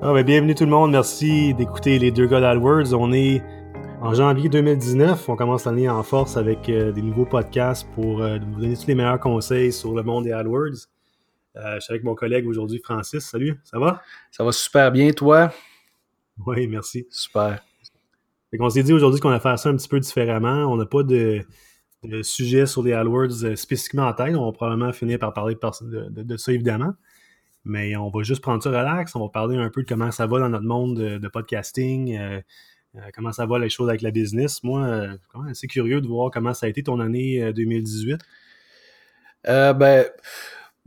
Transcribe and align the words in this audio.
Ah, 0.00 0.12
ben, 0.12 0.24
bienvenue 0.24 0.54
tout 0.54 0.62
le 0.62 0.70
monde, 0.70 0.92
merci 0.92 1.54
d'écouter 1.54 1.98
les 1.98 2.12
deux 2.12 2.28
gars 2.28 2.40
d'AdWords. 2.40 2.94
On 2.94 3.12
est 3.12 3.42
en 4.00 4.14
janvier 4.14 4.48
2019, 4.48 5.28
on 5.28 5.34
commence 5.34 5.64
l'année 5.64 5.88
en 5.88 6.04
force 6.04 6.36
avec 6.36 6.68
euh, 6.68 6.92
des 6.92 7.02
nouveaux 7.02 7.24
podcasts 7.24 7.84
pour 7.96 8.22
euh, 8.22 8.38
vous 8.38 8.60
donner 8.60 8.76
tous 8.76 8.86
les 8.86 8.94
meilleurs 8.94 9.18
conseils 9.18 9.72
sur 9.72 9.96
le 9.96 10.04
monde 10.04 10.22
des 10.22 10.30
AdWords. 10.30 10.86
Euh, 11.56 11.74
je 11.74 11.80
suis 11.80 11.92
avec 11.92 12.04
mon 12.04 12.14
collègue 12.14 12.46
aujourd'hui, 12.46 12.78
Francis. 12.78 13.24
Salut, 13.24 13.60
ça 13.64 13.80
va? 13.80 14.00
Ça 14.30 14.44
va 14.44 14.52
super 14.52 14.92
bien, 14.92 15.10
toi? 15.10 15.52
Oui, 16.46 16.68
merci. 16.68 17.08
Super. 17.10 17.60
on 18.56 18.70
s'est 18.70 18.84
dit 18.84 18.92
aujourd'hui 18.92 19.18
qu'on 19.18 19.30
allait 19.30 19.40
faire 19.40 19.58
ça 19.58 19.68
un 19.68 19.74
petit 19.74 19.88
peu 19.88 19.98
différemment. 19.98 20.72
On 20.72 20.76
n'a 20.76 20.86
pas 20.86 21.02
de, 21.02 21.42
sujet 22.22 22.66
sur 22.66 22.84
les 22.84 22.92
AdWords 22.92 23.56
spécifiquement 23.56 24.06
en 24.06 24.12
tête. 24.12 24.36
On 24.36 24.46
va 24.46 24.52
probablement 24.52 24.92
finir 24.92 25.18
par 25.18 25.32
parler 25.32 25.56
de 25.56 26.36
ça, 26.36 26.52
évidemment. 26.52 26.94
Mais 27.68 27.94
on 27.96 28.08
va 28.08 28.22
juste 28.22 28.40
prendre 28.40 28.62
ça 28.62 28.70
relax. 28.70 29.14
On 29.14 29.20
va 29.20 29.28
parler 29.28 29.56
un 29.58 29.68
peu 29.68 29.82
de 29.82 29.86
comment 29.86 30.10
ça 30.10 30.26
va 30.26 30.40
dans 30.40 30.48
notre 30.48 30.64
monde 30.64 30.98
de, 30.98 31.28
podcasting, 31.28 32.16
euh, 32.16 32.40
euh, 32.96 33.00
comment 33.14 33.30
ça 33.30 33.44
va 33.44 33.58
les 33.58 33.68
choses 33.68 33.90
avec 33.90 34.00
la 34.00 34.10
business. 34.10 34.64
Moi, 34.64 34.82
euh, 34.84 35.16
suis 35.42 35.50
assez 35.50 35.66
curieux 35.66 36.00
de 36.00 36.08
voir 36.08 36.30
comment 36.30 36.54
ça 36.54 36.66
a 36.66 36.68
été 36.70 36.82
ton 36.82 36.98
année 36.98 37.52
2018. 37.52 38.20
ben, 39.44 40.04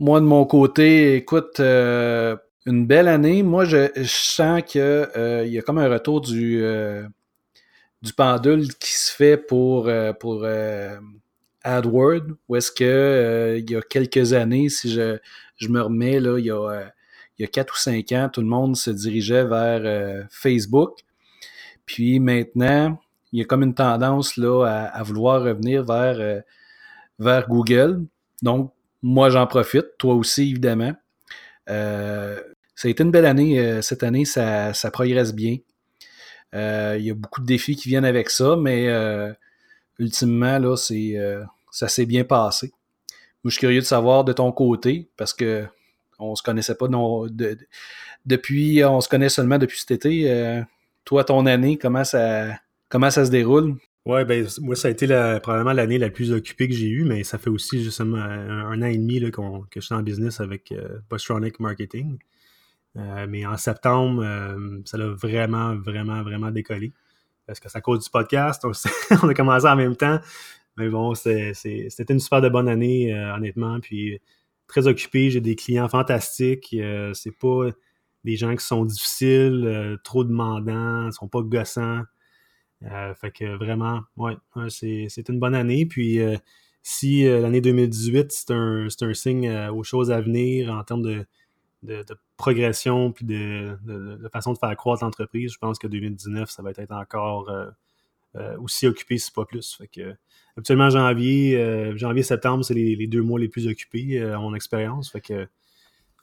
moi, 0.00 0.20
de 0.20 0.26
mon 0.26 0.44
côté, 0.44 1.14
écoute, 1.14 1.60
une 1.60 2.86
belle 2.86 3.06
année. 3.06 3.44
Moi, 3.44 3.64
je, 3.64 3.88
sens 4.04 4.62
qu'il 4.62 4.80
y 4.80 5.58
a 5.58 5.62
comme 5.62 5.78
un 5.78 5.88
retour 5.88 6.20
du, 6.20 6.64
du 8.02 8.12
pendule 8.12 8.74
qui 8.74 8.92
se 8.92 9.12
fait 9.14 9.36
pour, 9.36 9.88
pour 10.18 10.44
AdWords, 11.62 12.26
où 12.48 12.56
est-ce 12.56 12.72
que 12.72 13.56
il 13.56 13.70
y 13.70 13.76
a 13.76 13.82
quelques 13.82 14.32
années, 14.32 14.68
si 14.68 14.90
je, 14.90 15.18
je 15.62 15.68
me 15.68 15.80
remets, 15.80 16.20
là, 16.20 16.38
il 16.38 16.44
y 16.44 16.50
a, 16.50 16.56
euh, 16.56 16.84
il 17.38 17.42
y 17.42 17.44
a 17.44 17.48
4 17.48 17.72
ou 17.72 17.76
5 17.76 18.12
ans, 18.12 18.28
tout 18.32 18.40
le 18.40 18.46
monde 18.46 18.76
se 18.76 18.90
dirigeait 18.90 19.44
vers 19.44 19.80
euh, 19.84 20.22
Facebook. 20.30 20.98
Puis 21.86 22.20
maintenant, 22.20 22.98
il 23.32 23.40
y 23.40 23.42
a 23.42 23.44
comme 23.44 23.62
une 23.62 23.74
tendance 23.74 24.38
à, 24.38 25.02
vouloir 25.02 25.42
revenir 25.42 25.84
vers, 25.84 26.20
euh, 26.20 26.40
vers 27.18 27.48
Google. 27.48 28.04
Donc, 28.42 28.72
moi, 29.02 29.30
j'en 29.30 29.46
profite, 29.46 29.86
toi 29.98 30.14
aussi, 30.14 30.50
évidemment. 30.50 30.92
ça 31.66 32.42
a 32.84 32.88
été 32.88 33.02
une 33.02 33.10
belle 33.10 33.26
année. 33.26 33.82
cette 33.82 34.02
année, 34.02 34.24
ça, 34.24 34.74
ça 34.74 34.90
progresse 34.90 35.34
bien. 35.34 35.58
il 36.52 37.02
y 37.02 37.10
a 37.10 37.14
beaucoup 37.14 37.40
de 37.40 37.46
défis 37.46 37.76
qui 37.76 37.88
viennent 37.88 38.04
avec 38.04 38.30
ça, 38.30 38.56
mais 38.56 38.88
ultimement, 39.98 40.58
là, 40.58 40.76
c'est, 40.76 41.16
ça 41.70 41.88
s'est 41.88 42.06
bien 42.06 42.24
passé. 42.24 42.72
Je 43.44 43.50
suis 43.50 43.60
curieux 43.60 43.80
de 43.80 43.86
savoir 43.86 44.24
de 44.24 44.32
ton 44.32 44.52
côté, 44.52 45.10
parce 45.16 45.34
que 45.34 45.66
on 46.18 46.34
se 46.36 46.42
connaissait 46.42 46.76
pas 46.76 46.86
depuis, 48.24 48.84
on 48.84 49.00
se 49.00 49.08
connaît 49.08 49.28
seulement 49.28 49.58
depuis 49.58 49.78
cet 49.78 49.90
été. 49.90 50.30
Euh, 50.30 50.62
toi, 51.04 51.24
ton 51.24 51.46
année, 51.46 51.78
comment 51.78 52.04
ça, 52.04 52.56
comment 52.88 53.10
ça 53.10 53.24
se 53.26 53.30
déroule? 53.30 53.76
Ouais, 54.04 54.24
ben 54.24 54.46
moi, 54.60 54.74
ça 54.76 54.88
a 54.88 54.90
été 54.90 55.06
probablement 55.42 55.72
l'année 55.72 55.98
la 55.98 56.10
plus 56.10 56.32
occupée 56.32 56.68
que 56.68 56.74
j'ai 56.74 56.88
eue, 56.88 57.04
mais 57.04 57.24
ça 57.24 57.38
fait 57.38 57.50
aussi 57.50 57.82
justement 57.82 58.18
un, 58.18 58.82
an 58.82 58.86
et 58.86 58.96
demi 58.96 59.20
là, 59.20 59.30
que 59.30 59.80
je 59.80 59.80
suis 59.80 59.94
en 59.94 60.02
business 60.02 60.40
avec 60.40 60.72
euh, 60.72 60.98
Postronic 61.08 61.60
Marketing. 61.60 62.18
Euh, 62.96 63.26
mais 63.28 63.46
en 63.46 63.56
septembre, 63.56 64.24
ça 64.84 64.98
a 64.98 65.06
vraiment, 65.06 65.76
vraiment, 65.76 66.22
vraiment 66.22 66.50
décollé. 66.50 66.92
Parce 67.46 67.58
que 67.58 67.68
c'est 67.68 67.78
à 67.78 67.80
cause 67.80 68.04
du 68.04 68.10
podcast, 68.10 68.64
on 69.22 69.28
a 69.28 69.34
commencé 69.34 69.66
en 69.66 69.76
même 69.76 69.96
temps. 69.96 70.20
Mais 70.76 70.88
bon, 70.88 71.14
c'était 71.14 71.52
une 72.08 72.20
super 72.20 72.40
de 72.40 72.48
bonne 72.48 72.68
année, 72.68 73.12
euh, 73.14 73.34
honnêtement. 73.34 73.80
Puis 73.80 74.20
très 74.66 74.86
occupé, 74.86 75.30
j'ai 75.30 75.40
des 75.40 75.56
clients 75.56 75.88
fantastiques. 75.88 76.74
Euh, 76.74 77.12
c'est 77.14 77.36
pas 77.36 77.68
des 78.24 78.36
gens 78.36 78.54
qui 78.56 78.64
sont 78.64 78.84
difficiles, 78.84 79.64
euh, 79.66 79.96
trop 80.04 80.24
demandants, 80.24 81.10
sont 81.12 81.28
pas 81.28 81.42
gossants. 81.42 82.02
fait 82.82 83.30
que 83.32 83.56
vraiment, 83.56 84.00
ouais, 84.16 84.36
c'est 84.68 85.28
une 85.28 85.38
bonne 85.38 85.54
année. 85.54 85.86
Puis 85.86 86.20
si 86.82 87.24
l'année 87.24 87.60
2018, 87.60 88.32
c'est 88.32 88.50
un, 88.50 88.86
un, 88.86 89.14
signe 89.14 89.50
aux 89.68 89.84
choses 89.84 90.10
à 90.10 90.20
venir 90.20 90.72
en 90.72 90.82
termes 90.84 91.02
de, 91.02 91.26
de, 91.82 92.04
progression 92.36 93.12
puis 93.12 93.24
de, 93.24 93.78
de, 93.84 94.28
façon 94.32 94.52
de 94.52 94.58
faire 94.58 94.74
croître 94.76 95.04
l'entreprise, 95.04 95.52
je 95.52 95.58
pense 95.58 95.78
que 95.78 95.86
2019, 95.86 96.50
ça 96.50 96.62
va 96.62 96.70
être 96.70 96.92
encore 96.92 97.48
aussi 98.58 98.86
occupé, 98.86 99.18
si 99.18 99.30
pas 99.30 99.44
plus. 99.44 99.76
Fait 99.76 99.88
que 99.88 100.16
Habituellement, 100.56 100.90
janvier, 100.90 101.56
euh, 101.56 101.96
janvier-septembre, 101.96 102.62
c'est 102.64 102.74
les, 102.74 103.06
deux 103.06 103.22
mois 103.22 103.40
les 103.40 103.48
plus 103.48 103.66
occupés 103.66 104.18
euh, 104.18 104.36
à 104.36 104.38
mon 104.38 104.54
expérience. 104.54 105.10
Fait 105.10 105.22
que 105.22 105.48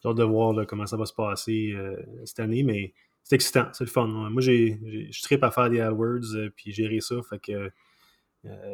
j'ai 0.02 0.10
hâte 0.10 0.18
de 0.18 0.24
voir 0.24 0.68
comment 0.68 0.86
ça 0.86 0.98
va 0.98 1.06
se 1.06 1.14
passer 1.14 1.72
euh, 1.74 1.98
cette 2.26 2.40
année, 2.40 2.62
mais 2.62 2.94
c'est 3.24 3.36
excitant, 3.36 3.68
c'est 3.74 3.84
le 3.84 3.90
fun. 3.90 4.08
Moi, 4.08 4.42
j'ai, 4.42 5.10
je 5.12 5.22
tripe 5.24 5.44
à 5.44 5.50
faire 5.50 5.70
des 5.70 5.80
AdWords 5.80 6.52
puis 6.56 6.72
gérer 6.72 7.02
ça. 7.02 7.16
Fait 7.28 7.40
que 7.40 7.72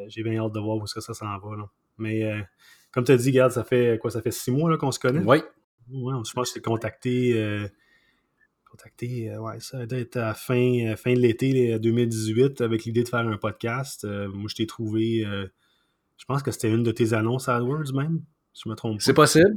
j'ai 0.07 0.23
bien 0.23 0.44
hâte 0.44 0.53
de 0.53 0.59
voir 0.59 0.78
où 0.78 0.88
ça, 0.88 1.02
ça 1.02 1.13
s'en 1.13 1.38
va. 1.38 1.69
Mais 1.97 2.29
comme 2.91 3.03
tu 3.03 3.12
as 3.13 3.17
dit, 3.17 3.29
regarde, 3.29 3.52
ça 3.52 3.63
fait 3.63 3.97
quoi? 4.00 4.12
Ça 4.12 4.22
fait 4.22 4.31
six 4.31 4.52
mois 4.52 4.78
qu'on 4.78 4.91
se 4.91 5.00
connaît? 5.00 5.23
Oui. 5.25 5.38
Ouais, 5.91 6.13
je 6.25 6.34
pense 6.34 6.50
que 6.50 6.50
je 6.50 6.53
t'ai 6.53 6.62
contacté 6.62 7.34
contacté, 8.75 9.37
ouais, 9.37 9.59
ça 9.59 9.85
doit 9.85 9.99
être 9.99 10.17
à 10.17 10.33
fin, 10.33 10.95
fin 10.97 11.13
de 11.13 11.19
l'été 11.19 11.79
2018 11.79 12.61
avec 12.61 12.83
l'idée 12.85 13.03
de 13.03 13.07
faire 13.07 13.19
un 13.19 13.37
podcast. 13.37 14.05
moi, 14.05 14.47
je 14.49 14.55
t'ai 14.55 14.67
trouvé, 14.67 15.23
je 16.17 16.25
pense 16.27 16.43
que 16.43 16.51
c'était 16.51 16.69
une 16.69 16.83
de 16.83 16.91
tes 16.91 17.13
annonces 17.13 17.47
AdWords 17.47 17.93
même, 17.93 18.21
si 18.53 18.63
je 18.65 18.69
me 18.69 18.75
trompe 18.75 19.01
C'est 19.01 19.13
possible. 19.13 19.55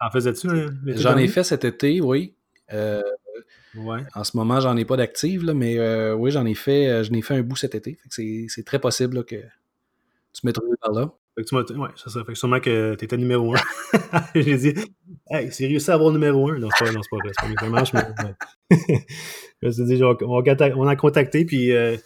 En 0.00 0.10
faisais-tu 0.10 0.48
J'en 0.96 1.16
ai 1.16 1.28
fait 1.28 1.44
cet 1.44 1.64
été, 1.64 2.00
oui. 2.00 2.34
ouais. 2.70 4.02
En 4.14 4.24
ce 4.24 4.36
moment, 4.36 4.60
j'en 4.60 4.76
ai 4.76 4.84
pas 4.84 4.96
d'active, 4.96 5.50
mais 5.54 6.12
oui, 6.12 6.30
j'en 6.30 6.44
ai 6.44 6.54
fait, 6.54 7.04
je 7.04 7.10
n'ai 7.10 7.22
fait 7.22 7.36
un 7.36 7.42
bout 7.42 7.56
cet 7.56 7.74
été. 7.74 7.98
C'est 8.10 8.64
très 8.66 8.78
possible 8.78 9.24
que 9.24 9.36
tu 10.32 10.46
m'aies 10.46 10.52
trouvé 10.52 10.76
par 10.80 10.92
là? 10.92 11.12
Fait 11.34 11.44
que 11.44 11.48
tu 11.48 11.54
m'as. 11.54 11.62
Ouais, 11.62 11.90
c'est 11.96 12.10
ça. 12.10 12.24
Fait 12.24 12.32
que 12.32 12.38
sûrement 12.38 12.60
que 12.60 12.94
t'étais 12.94 13.16
numéro 13.16 13.54
un. 13.54 13.58
J'ai 14.34 14.56
dit, 14.56 14.74
hey, 15.30 15.50
c'est 15.50 15.66
réussi 15.66 15.90
à 15.90 15.94
avoir 15.94 16.12
numéro 16.12 16.50
un. 16.50 16.58
Non, 16.58 16.68
c'est 16.76 16.84
pas, 16.84 16.92
non, 16.92 17.00
c'est 17.02 17.10
pas 17.10 17.16
vrai. 17.16 17.32
C'est 17.40 17.54
pas 17.54 17.68
marche, 17.68 17.92
mais. 17.94 18.02
je 19.62 19.66
me 19.66 19.72
suis 19.72 19.84
dit, 19.84 20.02
on, 20.02 20.86
a 20.88 20.96
contacté, 20.96 21.44
puis 21.46 21.72
euh, 21.72 21.96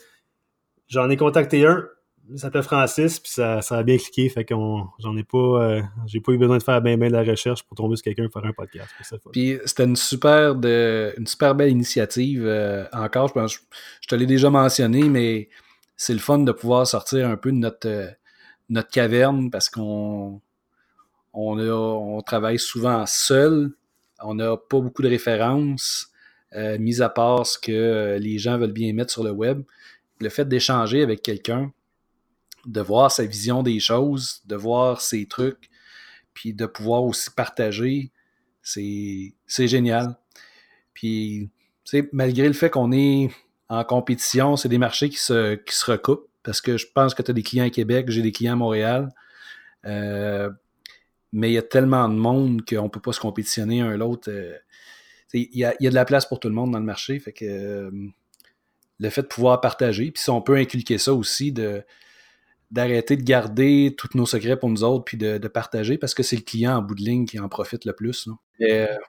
j'en 0.87 1.10
ai 1.10 1.16
contacté 1.16 1.66
un. 1.66 1.87
Il 2.28 2.38
s'appelle 2.41 2.64
Francis, 2.64 3.20
puis 3.20 3.31
ça, 3.31 3.62
ça 3.62 3.78
a 3.78 3.82
bien 3.84 3.98
cliqué. 3.98 4.28
Fait 4.28 4.44
que 4.44 4.54
j'en 4.98 5.16
ai 5.16 5.25
pas. 5.25 5.38
Euh, 5.38 5.82
j'ai 6.06 6.20
pas 6.20 6.32
eu 6.32 6.38
besoin 6.38 6.58
de 6.58 6.62
faire 6.62 6.81
bien, 6.81 6.97
bien 6.97 7.08
de 7.08 7.12
la 7.12 7.25
recherche 7.25 7.64
pour 7.64 7.76
tomber 7.76 7.97
sur 7.97 8.04
quelqu'un 8.04 8.28
pour 8.28 8.41
faire 8.41 8.48
un 8.48 8.53
podcast. 8.53 8.91
Puis 9.32 9.58
c'était 9.64 9.84
une 9.84 9.97
super, 9.97 10.54
de, 10.54 11.14
une 11.19 11.26
super 11.26 11.54
belle 11.56 11.70
initiative. 11.70 12.44
Euh, 12.44 12.84
encore, 12.93 13.28
je 13.28 13.32
pense, 13.32 13.60
je 14.00 14.08
te 14.08 14.14
l'ai 14.14 14.26
déjà 14.26 14.50
mentionné, 14.50 15.08
mais 15.08 15.48
c'est 15.96 16.12
le 16.12 16.18
fun 16.18 16.38
de 16.38 16.52
pouvoir 16.52 16.86
sortir 16.86 17.28
un 17.28 17.36
peu 17.36 17.50
de 17.50 17.56
notre 17.56 18.10
notre 18.68 18.90
caverne 18.90 19.50
parce 19.50 19.68
qu'on 19.68 20.40
on, 21.32 21.58
on 21.58 22.20
travaille 22.22 22.58
souvent 22.58 23.04
seul. 23.06 23.72
On 24.22 24.34
n'a 24.34 24.56
pas 24.56 24.80
beaucoup 24.80 25.02
de 25.02 25.08
références, 25.08 26.10
euh, 26.54 26.78
mis 26.78 27.02
à 27.02 27.08
part 27.08 27.46
ce 27.46 27.58
que 27.58 27.72
euh, 27.72 28.18
les 28.18 28.38
gens 28.38 28.58
veulent 28.58 28.72
bien 28.72 28.92
mettre 28.92 29.12
sur 29.12 29.22
le 29.22 29.30
web. 29.30 29.62
Le 30.20 30.28
fait 30.30 30.46
d'échanger 30.46 31.02
avec 31.02 31.22
quelqu'un, 31.22 31.72
de 32.64 32.80
voir 32.80 33.12
sa 33.12 33.24
vision 33.24 33.62
des 33.62 33.78
choses, 33.78 34.42
de 34.46 34.56
voir 34.56 35.00
ses 35.00 35.26
trucs, 35.26 35.68
puis 36.32 36.54
de 36.54 36.66
pouvoir 36.66 37.04
aussi 37.04 37.30
partager, 37.30 38.10
c'est 38.62 39.34
génial. 39.68 40.16
Puis, 40.94 41.50
malgré 42.12 42.48
le 42.48 42.54
fait 42.54 42.70
qu'on 42.70 42.90
est 42.92 43.30
en 43.69 43.84
compétition, 43.84 44.56
c'est 44.56 44.69
des 44.69 44.78
marchés 44.78 45.09
qui 45.09 45.19
se, 45.19 45.54
qui 45.54 45.75
se 45.75 45.91
recoupent 45.91 46.28
parce 46.47 46.60
que 46.60 46.77
je 46.77 46.87
pense 46.94 47.12
que 47.12 47.22
tu 47.22 47.31
as 47.32 47.34
des 47.34 47.43
clients 47.43 47.65
à 47.65 47.71
Québec, 47.71 48.06
j'ai 48.09 48.22
des 48.22 48.31
clients 48.31 48.53
à 48.53 48.56
Montréal. 48.56 49.12
Euh, 49.84 50.49
mais 51.32 51.50
il 51.50 51.54
y 51.54 51.59
a 51.59 51.62
tellement 51.62 52.09
de 52.09 52.15
monde 52.15 52.62
qu'on 52.65 52.84
ne 52.84 52.88
peut 52.88 53.00
pas 53.00 53.12
se 53.12 53.21
compétitionner 53.21 53.81
un 53.81 53.97
l'autre. 53.97 54.31
Euh, 54.31 54.56
il 55.35 55.49
y, 55.52 55.64
a, 55.64 55.75
de 55.79 55.94
la 55.94 56.05
place 56.05 56.25
pour 56.25 56.38
tout 56.38 56.49
le 56.49 56.55
monde 56.55 56.70
dans 56.70 56.79
le 56.79 56.85
marché. 56.85 57.19
Fait 57.19 57.32
que 57.32 57.44
euh, 57.44 57.90
le 59.00 59.11
fait 59.11 59.23
de 59.23 59.26
pouvoir 59.26 59.61
partager, 59.61 60.12
puis 60.12 60.23
si 60.23 60.31
on 60.31 60.40
peut 60.40 60.56
inculquer 60.56 60.99
ça 60.99 61.12
aussi, 61.12 61.52
de 61.52 61.82
d'arrêter 62.70 63.17
de 63.17 63.23
garder 63.23 63.94
tous 63.96 64.11
nos 64.14 64.26
secrets 64.26 64.58
pour 64.58 64.69
nous 64.69 64.82
autres, 64.82 65.05
puis 65.05 65.17
de, 65.17 65.38
partager, 65.49 65.99
parce 65.99 66.14
que 66.14 66.25
c'est 66.25 66.35
le 66.37 66.43
client 66.43 66.76
en 66.76 66.82
bout 66.82 66.96
de 66.96 67.02
ligne 67.02 67.25
qui 67.25 67.38
en 67.38 67.49
profite 67.49 67.85
le 67.85 67.93
plus. 67.93 68.29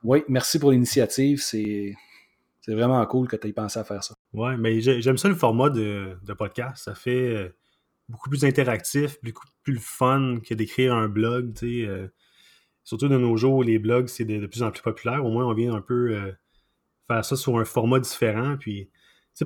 oui, 0.04 0.24
merci 0.28 0.60
pour 0.60 0.72
l'initiative. 0.72 1.42
C'est 1.42 1.96
c'est 2.68 2.76
vraiment 2.76 3.06
cool 3.06 3.30
que 3.30 3.38
tu 3.38 3.48
aies 3.48 3.54
pensé 3.54 3.80
à 3.80 3.86
faire 3.86 4.04
ça. 4.04 4.14
Ouais, 4.34 4.58
mais 4.58 4.82
j'aime 4.82 5.18
ça 5.18 5.30
le 5.30 5.36
format 5.36 5.70
de, 5.70 6.18
podcast. 6.38 6.84
Ça 6.84 6.96
fait 6.96 7.36
euh, 7.36 7.56
beaucoup 8.10 8.30
plus 8.30 8.44
interactif, 8.44 9.18
beaucoup 9.24 9.46
plus 9.64 9.80
fun 9.80 10.40
que 10.46 10.54
d'écrire 10.54 10.94
un 10.94 11.08
blog. 11.08 11.54
Euh, 11.64 12.10
surtout 12.84 13.08
de 13.08 13.18
nos 13.18 13.38
jours, 13.38 13.64
les 13.64 13.80
blogs, 13.80 14.08
c'est 14.08 14.26
de, 14.26 14.46
plus 14.48 14.64
en 14.64 14.72
plus 14.72 14.82
populaire. 14.82 15.26
Au 15.26 15.30
moins, 15.30 15.46
on 15.46 15.54
vient 15.54 15.74
un 15.74 15.82
peu 15.82 16.12
euh, 16.12 16.32
faire 17.08 17.24
ça 17.24 17.38
sur 17.38 17.58
un 17.58 17.64
format 17.64 18.02
différent. 18.02 18.58
Puis, 18.60 18.90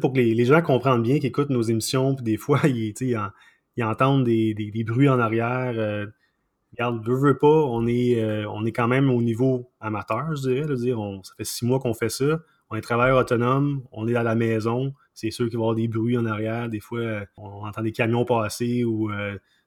pour 0.01 0.13
que 0.13 0.17
les, 0.17 0.45
gens 0.45 0.63
comprennent 0.63 1.03
bien, 1.03 1.17
qu'ils 1.17 1.27
écoutent 1.27 1.51
nos 1.51 1.61
émissions, 1.61 2.15
puis 2.15 2.23
des 2.23 2.37
fois, 2.37 2.61
ils, 2.67 2.95
ils, 3.01 3.83
entendent 3.83 4.23
des, 4.23 4.83
bruits 4.83 5.09
en 5.09 5.19
arrière. 5.19 6.07
regarde, 6.71 7.07
veux, 7.07 7.19
veux 7.19 7.37
pas, 7.37 7.47
on 7.47 7.85
est, 7.85 8.45
on 8.47 8.65
est 8.65 8.71
quand 8.71 8.87
même 8.87 9.11
au 9.11 9.21
niveau 9.21 9.71
amateur, 9.79 10.35
je 10.35 10.41
dirais. 10.41 10.65
ça 11.23 11.33
fait 11.37 11.43
six 11.43 11.65
mois 11.65 11.79
qu'on 11.79 11.93
fait 11.93 12.09
ça 12.09 12.39
on 12.71 12.75
est 12.77 12.81
travailleur 12.81 13.17
autonome, 13.17 13.83
on 13.91 14.07
est 14.07 14.15
à 14.15 14.23
la 14.23 14.33
maison, 14.33 14.93
c'est 15.13 15.29
sûr 15.29 15.49
qu'il 15.49 15.57
va 15.57 15.61
y 15.61 15.63
avoir 15.63 15.75
des 15.75 15.87
bruits 15.89 16.17
en 16.17 16.25
arrière. 16.25 16.69
Des 16.69 16.79
fois, 16.79 17.25
on 17.37 17.65
entend 17.65 17.81
des 17.81 17.91
camions 17.91 18.23
passer 18.23 18.85
ou 18.85 19.11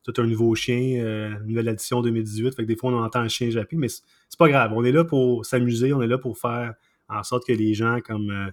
tout 0.03 0.15
un 0.17 0.27
nouveau 0.27 0.55
chien, 0.55 1.39
nouvelle 1.45 1.69
édition 1.69 2.01
2018. 2.01 2.55
Fait 2.55 2.62
que 2.62 2.69
des 2.69 2.77
fois, 2.77 2.91
on 2.93 3.03
entend 3.03 3.21
un 3.21 3.29
chien 3.29 3.51
japper, 3.51 3.77
mais 3.77 3.89
c'est 3.89 4.39
pas 4.39 4.49
grave. 4.49 4.73
On 4.75 4.83
est 4.85 4.93
là 4.93 5.05
pour 5.05 5.45
s'amuser, 5.45 5.93
on 5.93 6.01
est 6.01 6.06
là 6.06 6.17
pour 6.17 6.39
faire 6.39 6.75
en 7.11 7.23
sorte 7.23 7.47
que 7.47 7.53
les 7.53 7.75
gens, 7.75 8.01
comme, 8.01 8.53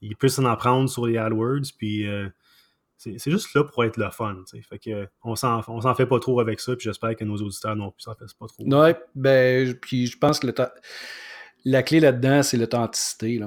ils 0.00 0.14
puissent 0.14 0.38
en 0.38 0.44
apprendre 0.44 0.88
sur 0.88 1.04
les 1.04 1.18
AdWords, 1.18 1.72
puis 1.76 2.06
c'est 2.96 3.30
juste 3.30 3.52
là 3.54 3.64
pour 3.64 3.84
être 3.84 3.96
le 3.96 4.10
fun. 4.10 4.36
Fait 4.68 4.78
que 4.78 5.08
on 5.24 5.34
s'en 5.34 5.94
fait 5.96 6.06
pas 6.06 6.20
trop 6.20 6.38
avec 6.38 6.60
ça, 6.60 6.76
puis 6.76 6.84
j'espère 6.84 7.16
que 7.16 7.24
nos 7.24 7.36
auditeurs 7.38 7.74
non 7.74 7.90
plus 7.90 8.02
s'en 8.02 8.14
fassent 8.14 8.34
pas 8.34 8.46
trop. 8.46 8.64
Ben, 9.16 9.74
puis 9.74 10.06
je 10.06 10.16
pense 10.16 10.38
que 10.38 10.46
la 11.64 11.82
clé 11.82 11.98
là-dedans, 11.98 12.44
c'est 12.44 12.56
l'authenticité. 12.56 13.40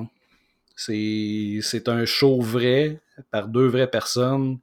C'est 0.75 1.87
un 1.87 2.05
show 2.05 2.41
vrai 2.41 2.99
par 3.31 3.47
deux 3.47 3.67
vraies 3.67 3.89
personnes 3.89 4.59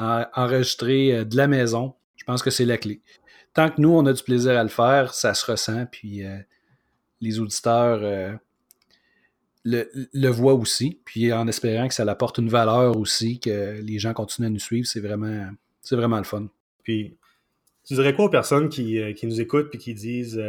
enregistré 0.00 1.14
euh, 1.14 1.24
de 1.24 1.36
la 1.36 1.46
maison. 1.46 1.94
Je 2.16 2.24
pense 2.24 2.42
que 2.42 2.50
c'est 2.50 2.64
la 2.64 2.78
clé. 2.78 3.00
Tant 3.54 3.70
que 3.70 3.80
nous, 3.80 3.90
on 3.90 4.06
a 4.06 4.12
du 4.12 4.22
plaisir 4.22 4.58
à 4.58 4.62
le 4.62 4.68
faire, 4.68 5.14
ça 5.14 5.34
se 5.34 5.50
ressent, 5.50 5.86
puis 5.86 6.24
euh, 6.24 6.38
les 7.20 7.40
auditeurs 7.40 8.00
euh, 8.02 8.32
le, 9.64 10.28
voit 10.28 10.54
aussi, 10.54 11.00
puis 11.04 11.32
en 11.32 11.48
espérant 11.48 11.88
que 11.88 11.94
ça 11.94 12.04
apporte 12.08 12.38
une 12.38 12.48
valeur 12.48 12.96
aussi, 12.96 13.40
que 13.40 13.80
les 13.82 13.98
gens 13.98 14.12
continuent 14.12 14.46
à 14.46 14.50
nous 14.50 14.60
suivre, 14.60 14.86
c'est 14.86 15.00
vraiment, 15.00 15.48
vraiment 15.90 16.18
le 16.18 16.24
fun. 16.24 16.46
Puis, 16.84 17.16
tu 17.84 17.94
dirais 17.94 18.14
quoi 18.14 18.26
aux 18.26 18.30
personnes 18.30 18.68
qui, 18.68 19.00
nous 19.24 19.40
écoutent 19.40 19.70
puis 19.70 19.78
qui 19.78 19.94
disent 19.94 20.40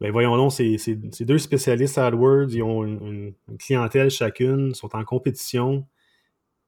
ben 0.00 0.10
voyons 0.12 0.36
donc, 0.36 0.52
c'est, 0.52 1.24
deux 1.24 1.38
spécialistes 1.38 1.98
AdWords, 1.98 2.48
ils 2.50 2.62
ont 2.62 2.84
une, 2.84 3.34
clientèle 3.58 4.10
chacune, 4.10 4.74
sont 4.74 4.94
en 4.96 5.04
compétition, 5.04 5.86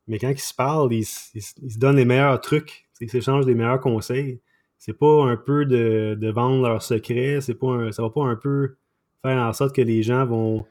mais 0.06 0.18
quand 0.18 0.28
ils 0.28 0.38
se 0.38 0.52
parlent, 0.52 0.92
ils, 0.92 1.04
se 1.04 1.78
donnent 1.78 1.96
les 1.96 2.04
meilleurs 2.04 2.40
trucs, 2.40 2.88
ils 3.00 3.10
s'échangent 3.10 3.46
les 3.46 3.54
meilleurs 3.54 3.80
conseils. 3.80 4.40
C'est 4.76 4.98
pas 4.98 5.24
un 5.24 5.36
peu 5.36 5.64
de, 5.64 6.30
vendre 6.30 6.68
leurs 6.68 6.82
secrets, 6.82 7.40
c'est 7.40 7.54
pas 7.54 7.90
ça 7.92 8.02
va 8.02 8.10
pas 8.10 8.24
un 8.24 8.36
peu 8.36 8.76
faire 9.22 9.38
en 9.38 9.52
sorte 9.52 9.74
que 9.74 9.82
les 9.82 10.02
gens 10.02 10.26
vont 10.26 10.66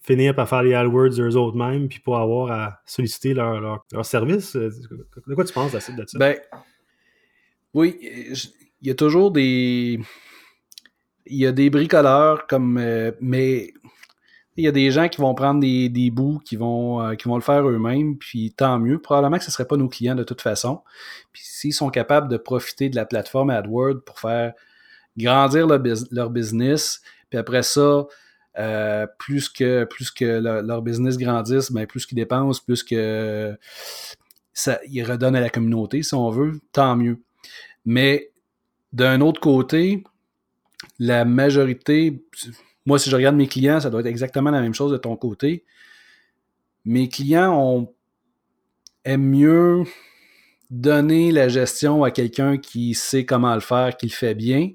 finir 0.00 0.34
par 0.34 0.48
faire 0.48 0.62
les 0.62 0.74
AdWords 0.74 1.20
eux 1.20 1.36
autres 1.36 1.56
mêmes, 1.56 1.88
puis 1.88 2.00
pour 2.00 2.18
avoir 2.18 2.50
à 2.50 2.80
solliciter 2.84 3.32
leur, 3.32 3.60
leur, 3.60 3.86
leur, 3.92 4.04
service. 4.04 4.54
De 4.56 5.34
quoi 5.34 5.44
tu 5.44 5.52
penses 5.52 5.72
de 5.72 5.80
ça? 5.80 6.18
Ben, 6.18 6.36
oui, 7.72 7.98
il 8.80 8.88
y 8.88 8.90
a 8.90 8.94
toujours 8.94 9.30
des. 9.30 10.00
Il 11.26 11.36
y 11.36 11.46
a 11.46 11.52
des 11.52 11.70
bricoleurs 11.70 12.46
comme. 12.46 12.78
Euh, 12.78 13.12
mais 13.20 13.72
il 14.56 14.64
y 14.64 14.68
a 14.68 14.72
des 14.72 14.90
gens 14.90 15.08
qui 15.08 15.20
vont 15.20 15.34
prendre 15.34 15.60
des, 15.60 15.88
des 15.90 16.10
bouts, 16.10 16.40
qui 16.44 16.56
vont, 16.56 17.02
euh, 17.02 17.14
qui 17.14 17.28
vont 17.28 17.36
le 17.36 17.42
faire 17.42 17.68
eux-mêmes, 17.68 18.16
puis 18.16 18.52
tant 18.56 18.78
mieux. 18.78 18.98
Probablement 18.98 19.36
que 19.36 19.44
ce 19.44 19.50
ne 19.50 19.52
seraient 19.52 19.66
pas 19.66 19.76
nos 19.76 19.88
clients 19.88 20.14
de 20.14 20.24
toute 20.24 20.40
façon. 20.40 20.82
Puis 21.32 21.42
s'ils 21.44 21.74
sont 21.74 21.90
capables 21.90 22.28
de 22.28 22.38
profiter 22.38 22.88
de 22.88 22.96
la 22.96 23.04
plateforme 23.04 23.50
AdWords 23.50 24.02
pour 24.04 24.18
faire 24.18 24.54
grandir 25.18 25.66
leur, 25.66 26.30
business, 26.30 27.02
puis 27.28 27.38
après 27.38 27.62
ça, 27.62 28.06
euh, 28.58 29.06
plus 29.18 29.48
que, 29.50 29.84
plus 29.84 30.10
que 30.10 30.24
leur 30.24 30.82
business 30.82 31.18
grandisse, 31.18 31.70
ben, 31.70 31.86
plus 31.86 32.06
qu'ils 32.06 32.16
dépensent, 32.16 32.62
plus 32.64 32.82
que 32.82 33.56
ils 34.88 35.02
redonnent 35.02 35.36
à 35.36 35.40
la 35.40 35.50
communauté, 35.50 36.02
si 36.02 36.14
on 36.14 36.30
veut, 36.30 36.60
tant 36.72 36.96
mieux. 36.96 37.20
Mais 37.84 38.30
d'un 38.92 39.20
autre 39.20 39.40
côté, 39.40 40.02
la 40.98 41.24
majorité, 41.24 42.24
moi, 42.84 42.98
si 42.98 43.10
je 43.10 43.16
regarde 43.16 43.36
mes 43.36 43.48
clients, 43.48 43.80
ça 43.80 43.90
doit 43.90 44.00
être 44.00 44.06
exactement 44.06 44.50
la 44.50 44.60
même 44.60 44.74
chose 44.74 44.92
de 44.92 44.96
ton 44.96 45.16
côté. 45.16 45.64
Mes 46.84 47.08
clients 47.08 47.58
ont, 47.58 47.94
aiment 49.04 49.28
mieux 49.28 49.84
donner 50.70 51.32
la 51.32 51.48
gestion 51.48 52.04
à 52.04 52.10
quelqu'un 52.10 52.58
qui 52.58 52.94
sait 52.94 53.24
comment 53.24 53.54
le 53.54 53.60
faire, 53.60 53.96
qui 53.96 54.06
le 54.06 54.12
fait 54.12 54.34
bien, 54.34 54.70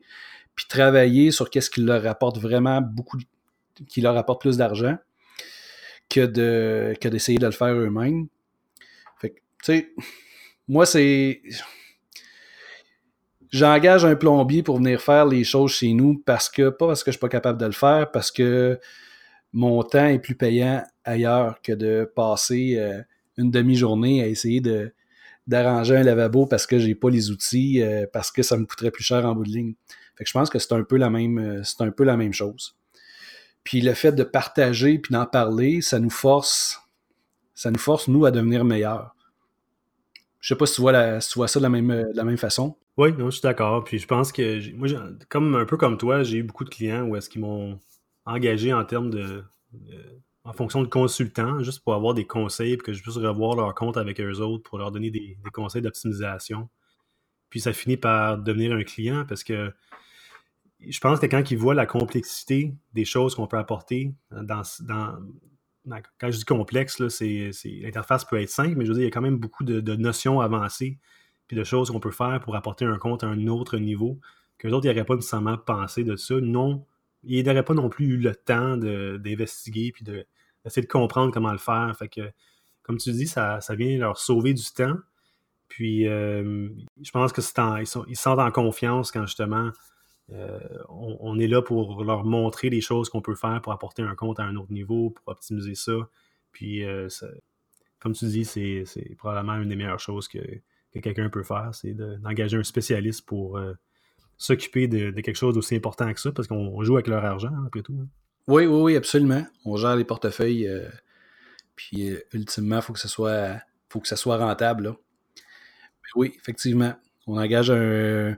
puis 0.56 0.66
travailler 0.68 1.32
sur 1.32 1.50
qu'est-ce 1.50 1.70
qui 1.70 1.82
leur 1.82 2.06
apporte 2.08 2.38
vraiment 2.38 2.82
beaucoup, 2.82 3.18
qui 3.88 4.02
leur 4.02 4.18
apporte 4.18 4.42
plus 4.42 4.58
d'argent 4.58 4.98
que 6.10 6.26
de 6.26 6.94
que 7.00 7.08
d'essayer 7.08 7.40
de 7.40 7.46
le 7.46 7.52
faire 7.52 7.74
eux-mêmes. 7.74 8.28
Fait 9.20 9.30
que, 9.32 9.36
tu 9.64 9.74
sais, 9.74 9.94
moi, 10.68 10.86
c'est. 10.86 11.42
J'engage 13.52 14.06
un 14.06 14.16
plombier 14.16 14.64
pour 14.64 14.78
venir 14.78 15.02
faire 15.02 15.26
les 15.26 15.44
choses 15.44 15.72
chez 15.72 15.94
nous 15.94 16.18
parce 16.26 16.50
que, 16.50 16.70
pas 16.70 16.88
parce 16.88 17.04
que 17.04 17.12
je 17.12 17.18
suis 17.18 17.20
pas 17.20 17.28
capable 17.28 17.60
de 17.60 17.66
le 17.66 17.74
faire, 17.74 18.10
parce 18.10 18.32
que 18.32 18.80
mon 19.52 19.84
temps 19.84 20.06
est 20.06 20.20
plus 20.20 20.36
payant 20.36 20.82
ailleurs 21.04 21.62
que 21.62 21.74
de 21.74 22.10
passer 22.16 22.78
euh, 22.78 23.02
une 23.38 23.52
demi-journée 23.52 24.24
à 24.24 24.28
essayer 24.28 24.62
de 24.62 24.94
d'arranger 25.48 25.98
un 25.98 26.04
lavabo 26.04 26.46
parce 26.46 26.66
que 26.66 26.80
j'ai 26.80 26.96
pas 26.96 27.10
les 27.10 27.30
outils, 27.30 27.82
euh, 27.82 28.06
parce 28.14 28.32
que 28.32 28.42
ça 28.42 28.56
me 28.56 28.66
coûterait 28.66 28.92
plus 28.92 29.04
cher 29.04 29.26
en 29.26 29.34
bout 29.36 29.44
de 29.44 29.50
ligne. 29.50 29.74
Fait 30.16 30.24
que 30.24 30.30
je 30.30 30.34
pense 30.34 30.50
que 30.50 30.60
c'est 30.60 30.72
un 30.74 30.84
peu 30.84 30.96
la 30.96 31.10
même, 31.10 31.38
euh, 31.40 31.64
c'est 31.64 31.82
un 31.82 31.92
peu 31.92 32.06
la 32.06 32.16
même 32.16 32.32
chose. 32.32 32.78
Puis 33.66 33.82
le 33.82 33.94
fait 33.94 34.14
de 34.14 34.24
partager 34.24 34.98
puis 34.98 35.12
d'en 35.12 35.26
parler, 35.26 35.82
ça 35.82 36.00
nous 36.00 36.10
force, 36.10 36.80
ça 37.54 37.70
nous 37.70 37.80
force, 37.80 38.08
nous, 38.08 38.24
à 38.24 38.32
devenir 38.32 38.64
meilleurs. 38.64 39.14
Je 40.40 40.50
sais 40.50 40.58
pas 40.58 40.68
si 40.68 40.76
tu 40.76 40.82
vois, 40.82 40.94
la, 40.94 41.20
ça 41.20 41.60
de 41.60 41.64
la 41.64 41.70
même, 41.70 42.08
la 42.14 42.24
même 42.24 42.38
façon. 42.38 42.78
Oui, 42.98 43.14
non, 43.14 43.30
je 43.30 43.38
suis 43.38 43.42
d'accord. 43.42 43.84
Puis 43.84 44.00
je 44.00 44.08
pense 44.08 44.32
que, 44.32 44.76
moi, 44.76 44.88
comme, 45.30 45.56
un 45.56 45.66
peu 45.66 45.78
comme 45.78 45.98
toi, 45.98 46.24
j'ai 46.24 46.38
eu 46.38 46.44
beaucoup 46.44 46.64
de 46.64 46.70
clients 46.70 47.06
où 47.06 47.16
est-ce 47.16 47.30
qu'ils 47.30 47.42
m'ont 47.42 47.80
engagé 48.26 48.74
en 48.74 48.84
termes 48.86 49.10
de, 49.10 49.44
en 50.44 50.54
fonction 50.54 50.82
de 50.82 50.88
consultants, 50.88 51.64
juste 51.64 51.84
pour 51.84 51.94
avoir 51.94 52.14
des 52.14 52.26
conseils, 52.26 52.78
puis 52.78 52.88
que 52.88 52.94
je 52.94 53.02
puisse 53.02 53.18
revoir 53.18 53.56
leur 53.56 53.74
compte 53.76 53.98
avec 53.98 54.20
eux 54.20 54.40
autres 54.40 54.64
pour 54.64 54.78
leur 54.78 54.92
donner 54.92 55.12
des, 55.12 55.38
conseils 55.54 55.82
d'optimisation. 55.82 56.70
Puis 57.50 57.62
ça 57.62 57.74
finit 57.74 57.98
par 57.98 58.38
devenir 58.38 58.74
un 58.74 58.84
client 58.84 59.26
parce 59.28 59.44
que 59.44 59.74
je 60.80 61.00
pense 61.00 61.20
que 61.20 61.28
quand 61.28 61.52
ils 61.52 61.58
voient 61.58 61.76
la 61.76 61.86
complexité 61.86 62.74
des 62.94 63.06
choses 63.06 63.36
qu'on 63.36 63.46
peut 63.46 63.58
apporter 63.58 64.16
dans, 64.32 64.64
quand 65.86 66.32
je 66.32 66.38
dis 66.38 66.46
complexe, 66.46 67.00
l'interface 67.00 68.26
peut 68.26 68.42
être 68.42 68.50
simple, 68.50 68.76
mais 68.76 68.86
je 68.86 68.92
veux 68.92 68.96
dire, 68.96 69.04
il 69.04 69.08
y 69.08 69.12
a 69.12 69.12
quand 69.12 69.22
même 69.22 69.38
beaucoup 69.38 69.64
de, 69.64 69.96
notions 69.96 70.42
avancées 70.42 70.98
puis 71.52 71.58
de 71.58 71.66
choses 71.66 71.92
qu'on 71.92 72.00
peut 72.00 72.12
faire 72.12 72.40
pour 72.40 72.56
apporter 72.56 72.86
un 72.86 72.98
compte 72.98 73.26
à 73.26 73.28
un 73.28 73.48
autre 73.48 73.78
niveau 73.78 74.18
que 74.58 74.70
les 74.70 74.74
autres 74.74 74.88
n'auraient 74.88 75.04
pas 75.04 75.16
nécessairement 75.16 75.58
pensé 75.58 76.06
de 76.06 76.16
ça. 76.16 76.36
Non, 76.40 76.86
ils 77.26 77.46
n'auraient 77.46 77.66
pas 77.66 77.74
non 77.74 77.90
plus 77.90 78.06
eu 78.06 78.18
le 78.18 78.34
temps 78.34 78.78
d'investiguer 78.78 79.92
puis 79.92 80.06
d'essayer 80.06 80.82
de 80.82 80.90
comprendre 80.90 81.34
comment 81.34 81.52
le 81.52 81.58
faire. 81.58 81.94
Fait 82.00 82.08
que, 82.08 82.22
comme 82.84 83.00
tu 83.00 83.12
dis, 83.12 83.28
ça, 83.28 83.60
vient 83.72 83.98
leur 83.98 84.18
sauver 84.18 84.54
du 84.54 84.64
temps. 84.64 84.96
Puis, 85.68 86.08
euh, 86.08 86.70
je 87.02 87.12
pense 87.12 87.34
que 87.34 87.42
ils, 87.82 87.86
sont, 87.86 88.06
ils 88.08 88.16
se 88.16 88.24
sentent 88.24 88.40
en 88.40 88.52
confiance 88.52 89.12
quand 89.12 89.26
justement 89.26 89.72
euh, 90.32 90.58
on, 90.88 91.38
est 91.38 91.48
là 91.48 91.62
pour 91.62 92.02
leur 92.06 92.24
montrer 92.24 92.70
les 92.70 92.80
choses 92.80 93.10
qu'on 93.10 93.22
peut 93.22 93.36
faire 93.36 93.60
pour 93.62 93.74
apporter 93.74 94.04
un 94.04 94.16
compte 94.16 94.40
à 94.40 94.44
un 94.44 94.56
autre 94.56 94.72
niveau, 94.72 95.10
pour 95.10 95.28
optimiser 95.28 95.76
ça. 95.76 96.08
Puis, 96.54 96.86
euh, 96.86 97.10
comme 98.00 98.14
tu 98.14 98.26
dis, 98.28 98.46
c'est 98.46 98.86
probablement 99.18 99.56
une 99.56 99.68
des 99.68 99.76
meilleures 99.76 100.00
choses 100.00 100.30
que, 100.30 100.40
quelqu'un 101.00 101.30
peut 101.30 101.44
faire, 101.44 101.70
c'est 101.74 101.94
d'engager 101.94 102.58
un 102.58 102.64
spécialiste 102.64 103.26
pour 103.26 103.58
euh, 103.58 103.74
s'occuper 104.38 104.88
de, 104.88 105.12
quelque 105.22 105.36
chose 105.36 105.56
d'aussi 105.56 105.76
important 105.76 106.12
que 106.14 106.20
ça, 106.20 106.32
parce 106.32 106.48
qu'on 106.48 106.84
joue 106.84 106.96
avec 106.96 107.08
leur 107.08 107.24
argent, 107.24 107.54
après 107.66 107.82
tout. 107.82 107.98
Hein. 108.02 108.08
Oui, 108.48 108.66
oui, 108.66 108.82
oui, 108.82 108.96
absolument. 108.96 109.46
On 109.66 109.78
gère 109.78 109.96
les 109.96 110.04
portefeuilles, 110.04 110.70
puis 111.76 112.16
ultimement, 112.34 112.78
il 112.78 112.82
faut 112.82 112.94
que 112.94 113.00
ce 113.00 113.08
soit, 113.08 113.62
faut 113.90 114.00
que 114.00 114.08
ça 114.08 114.16
soit 114.16 114.38
rentable. 114.38 114.96
oui, 116.16 116.34
effectivement. 116.38 116.94
On 117.28 117.38
engage 117.38 117.70
un, 117.72 118.36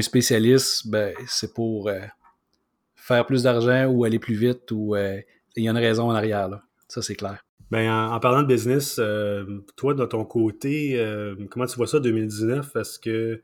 spécialiste, 0.00 0.86
ben, 0.88 1.14
c'est 1.26 1.54
pour 1.54 1.88
euh, 1.88 2.00
faire 2.94 3.24
plus 3.26 3.44
d'argent 3.44 3.86
ou 3.86 4.04
aller 4.04 4.18
plus 4.18 4.34
vite 4.34 4.70
ou 4.70 4.94
euh, 4.94 5.20
il 5.56 5.64
y 5.64 5.68
a 5.68 5.70
une 5.70 5.78
raison 5.78 6.10
en 6.10 6.14
arrière. 6.14 6.48
Là. 6.48 6.62
Ça, 6.88 7.00
c'est 7.00 7.14
clair. 7.14 7.42
Ben, 7.70 7.90
en, 7.90 8.18
parlant 8.20 8.42
de 8.42 8.46
business, 8.46 8.96
euh, 8.98 9.44
toi, 9.76 9.94
de 9.94 10.04
ton 10.06 10.24
côté, 10.24 10.98
comment 11.50 11.66
tu 11.66 11.76
vois 11.76 11.86
ça 11.86 12.00
2019? 12.00 12.76
Est-ce 12.76 12.98
que 12.98 13.42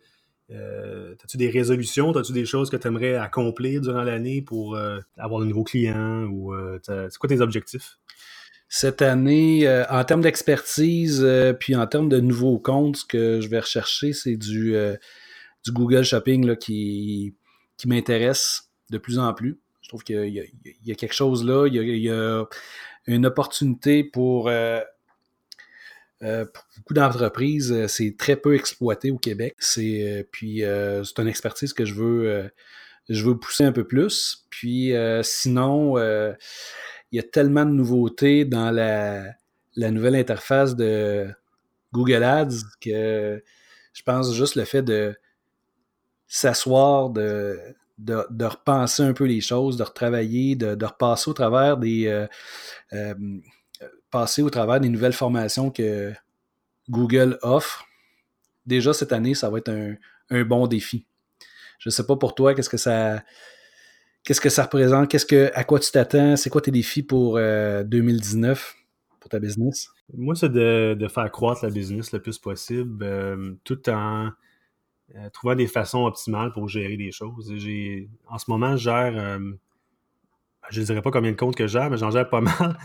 as-tu 0.51 1.37
des 1.37 1.51
résolutions? 1.51 2.13
As-tu 2.13 2.33
des 2.33 2.47
choses 2.47 2.71
que 2.71 2.77
tu 2.77 2.87
aimerais 2.87 3.15
accomplir 3.17 3.81
durant 3.81 4.03
l'année 4.03 4.41
pour 4.41 4.79
avoir 5.19 5.41
de 5.41 5.47
nouveaux 5.47 5.65
clients? 5.65 6.25
ou 6.25 6.55
C'est 6.83 7.19
quoi 7.19 7.29
tes 7.29 7.41
objectifs? 7.41 7.99
Cette 8.69 9.03
année, 9.03 9.69
en 9.91 10.05
termes 10.05 10.23
d'expertise, 10.23 11.27
puis 11.61 11.77
en 11.77 11.87
termes 11.87 12.09
de 12.09 12.21
nouveaux 12.21 12.59
comptes, 12.59 12.97
ce 12.97 13.05
que 13.05 13.41
je 13.41 13.49
vais 13.49 13.61
rechercher, 13.61 14.13
c'est 14.13 14.37
du 14.37 14.75
du 15.65 15.73
Google 15.73 16.05
Shopping 16.05 16.47
là, 16.47 16.57
qui, 16.57 17.35
qui 17.77 17.89
m'intéresse 17.89 18.71
de 18.91 18.99
plus 18.99 19.19
en 19.19 19.33
plus. 19.33 19.59
Je 19.83 19.89
trouve 19.89 20.05
qu'il 20.05 20.29
y, 20.29 20.93
a 20.93 20.95
quelque 20.95 21.15
chose 21.15 21.45
là, 21.45 21.67
il 21.67 21.75
y 21.75 22.11
a, 22.11 22.45
une 23.07 23.27
opportunité 23.27 24.05
pour, 24.05 24.49
euh, 24.49 24.81
euh, 26.23 26.45
beaucoup 26.77 26.95
d'entreprises. 26.95 27.87
C'est 27.87 28.17
très 28.17 28.37
peu 28.37 28.55
exploité 28.55 29.11
au 29.11 29.19
Québec. 29.19 29.55
C'est 29.59 30.21
euh, 30.21 30.23
puis 30.31 30.63
c'est 31.05 31.19
une 31.19 31.29
expertise 31.29 31.73
que 31.73 31.85
je 31.85 31.95
veux 31.95 32.51
je 33.09 33.25
veux 33.25 33.39
pousser 33.39 33.65
un 33.65 33.73
peu 33.73 33.85
plus. 33.85 34.47
Puis 34.51 34.93
sinon, 35.23 35.99
il 35.99 36.37
y 37.17 37.19
a 37.19 37.23
tellement 37.23 37.65
de 37.65 37.71
nouveautés 37.71 38.45
dans 38.45 38.71
la, 38.71 39.25
la 39.77 39.91
nouvelle 39.91 40.17
interface 40.17 40.75
de 40.77 41.29
Google 41.93 42.25
Ads 42.25 42.65
que 42.81 43.43
je 43.93 44.03
pense 44.03 44.35
juste 44.35 44.57
le 44.57 44.65
fait 44.65 44.83
de 44.83 45.15
s'asseoir, 46.27 47.11
de, 47.11 47.59
de, 47.99 48.45
repenser 48.45 49.03
un 49.03 49.13
peu 49.13 49.25
les 49.25 49.41
choses, 49.41 49.77
de 49.77 49.83
retravailler, 49.83 50.57
de, 50.57 50.85
repasser 50.85 51.31
au 51.31 51.35
travers 51.35 51.77
des 51.77 52.07
euh, 52.07 52.27
euh, 52.93 53.15
passer 54.11 54.43
au 54.43 54.51
travers 54.51 54.81
des 54.81 54.89
nouvelles 54.89 55.13
formations 55.13 55.71
que 55.71 56.13
Google 56.89 57.39
offre. 57.43 57.87
Déjà 58.67 58.93
cette 58.93 59.13
année, 59.13 59.35
ça 59.35 59.51
va 59.51 59.59
être 59.59 59.71
un, 59.71 59.95
un 60.31 60.45
bon 60.45 60.67
défi. 60.67 61.07
Je 61.79 61.89
ne 61.89 61.93
sais 61.93 62.07
pas 62.07 62.17
pour 62.17 62.35
toi, 62.35 62.55
qu'est-ce 62.55 62.71
que 62.71 62.77
ça 62.77 63.23
qu'est-ce 64.25 64.41
que 64.41 64.49
ça 64.49 64.63
représente, 64.65 65.11
qu'est-ce 65.11 65.27
que 65.27 65.51
à 65.55 65.65
quoi 65.65 65.79
tu 65.79 65.91
t'attends, 65.91 66.37
c'est 66.37 66.51
quoi 66.51 66.63
tes 66.63 66.71
défis 66.71 67.03
pour 67.03 67.37
2019 67.37 68.59
euh, 68.59 69.17
pour 69.21 69.29
ta 69.29 69.39
business? 69.39 69.89
Moi, 70.13 70.35
c'est 70.35 70.51
de, 70.51 71.09
faire 71.09 71.31
croître 71.31 71.65
la 71.65 71.71
business 71.71 72.13
le 72.13 72.21
plus 72.21 72.39
possible, 72.39 73.57
tout 73.65 73.89
en 73.91 74.31
euh, 75.17 75.29
trouver 75.31 75.55
des 75.57 75.67
façons 75.67 76.07
optimales 76.07 76.53
pour 76.53 76.69
gérer 76.69 76.97
des 76.97 77.13
choses. 77.13 77.53
J'ai, 77.57 78.09
en 78.27 78.39
ce 78.39 78.47
moment, 78.49 78.77
je 78.77 78.85
gère, 78.85 79.13
euh, 79.17 79.53
je 80.71 80.81
ne 80.81 80.87
dirais 80.87 81.03
pas 81.03 81.11
combien 81.11 81.31
de 81.31 81.37
comptes 81.37 81.57
que 81.57 81.67
je 81.67 81.73
gère, 81.73 81.91
mais 81.91 81.97
j'en 81.97 82.11
gère 82.11 82.29
pas 82.29 82.41
mal. 82.41 82.79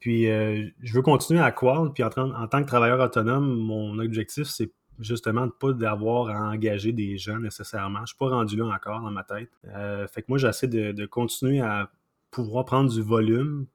Puis 0.00 0.30
euh, 0.30 0.68
je 0.82 0.92
veux 0.94 1.02
continuer 1.02 1.40
à 1.40 1.50
croître. 1.50 1.92
Puis 1.92 2.04
en, 2.04 2.08
en, 2.08 2.46
tant 2.46 2.62
que 2.62 2.68
travailleur 2.68 3.00
autonome, 3.00 3.58
mon 3.58 3.98
objectif, 3.98 4.44
c'est 4.44 4.72
justement 4.98 5.46
de 5.46 5.52
pas 5.52 5.72
d'avoir 5.72 6.30
à 6.30 6.50
engager 6.50 6.92
des 6.92 7.18
gens 7.18 7.38
nécessairement. 7.38 8.00
Je 8.00 8.06
suis 8.06 8.16
pas 8.16 8.28
rendu 8.28 8.56
là 8.56 8.66
encore 8.66 9.00
dans 9.00 9.10
ma 9.10 9.24
tête. 9.24 9.50
fait 10.10 10.22
que 10.22 10.26
moi, 10.28 10.38
j'essaie 10.38 10.68
de, 10.68 10.92
de, 10.92 11.06
continuer 11.06 11.60
à 11.60 11.90
pouvoir 12.30 12.64
prendre 12.64 12.90
du 12.90 13.02
volume, 13.02 13.66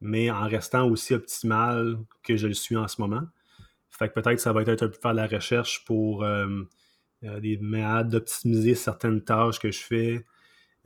mais 0.00 0.30
en 0.30 0.46
restant 0.46 0.88
aussi 0.88 1.14
optimal 1.14 1.98
que 2.22 2.36
je 2.36 2.46
le 2.46 2.54
suis 2.54 2.76
en 2.76 2.86
ce 2.86 3.00
moment. 3.00 3.22
Fait 3.90 4.08
que 4.08 4.20
peut-être 4.20 4.38
ça 4.38 4.52
va 4.52 4.62
être 4.62 4.82
un 4.82 4.88
peu 4.88 4.98
faire 5.00 5.12
de 5.12 5.16
la 5.16 5.26
recherche 5.26 5.84
pour 5.84 6.22
euh, 6.22 6.62
des 7.22 7.58
manières 7.58 8.04
d'optimiser 8.04 8.74
certaines 8.74 9.22
tâches 9.22 9.58
que 9.58 9.70
je 9.70 9.80
fais, 9.80 10.24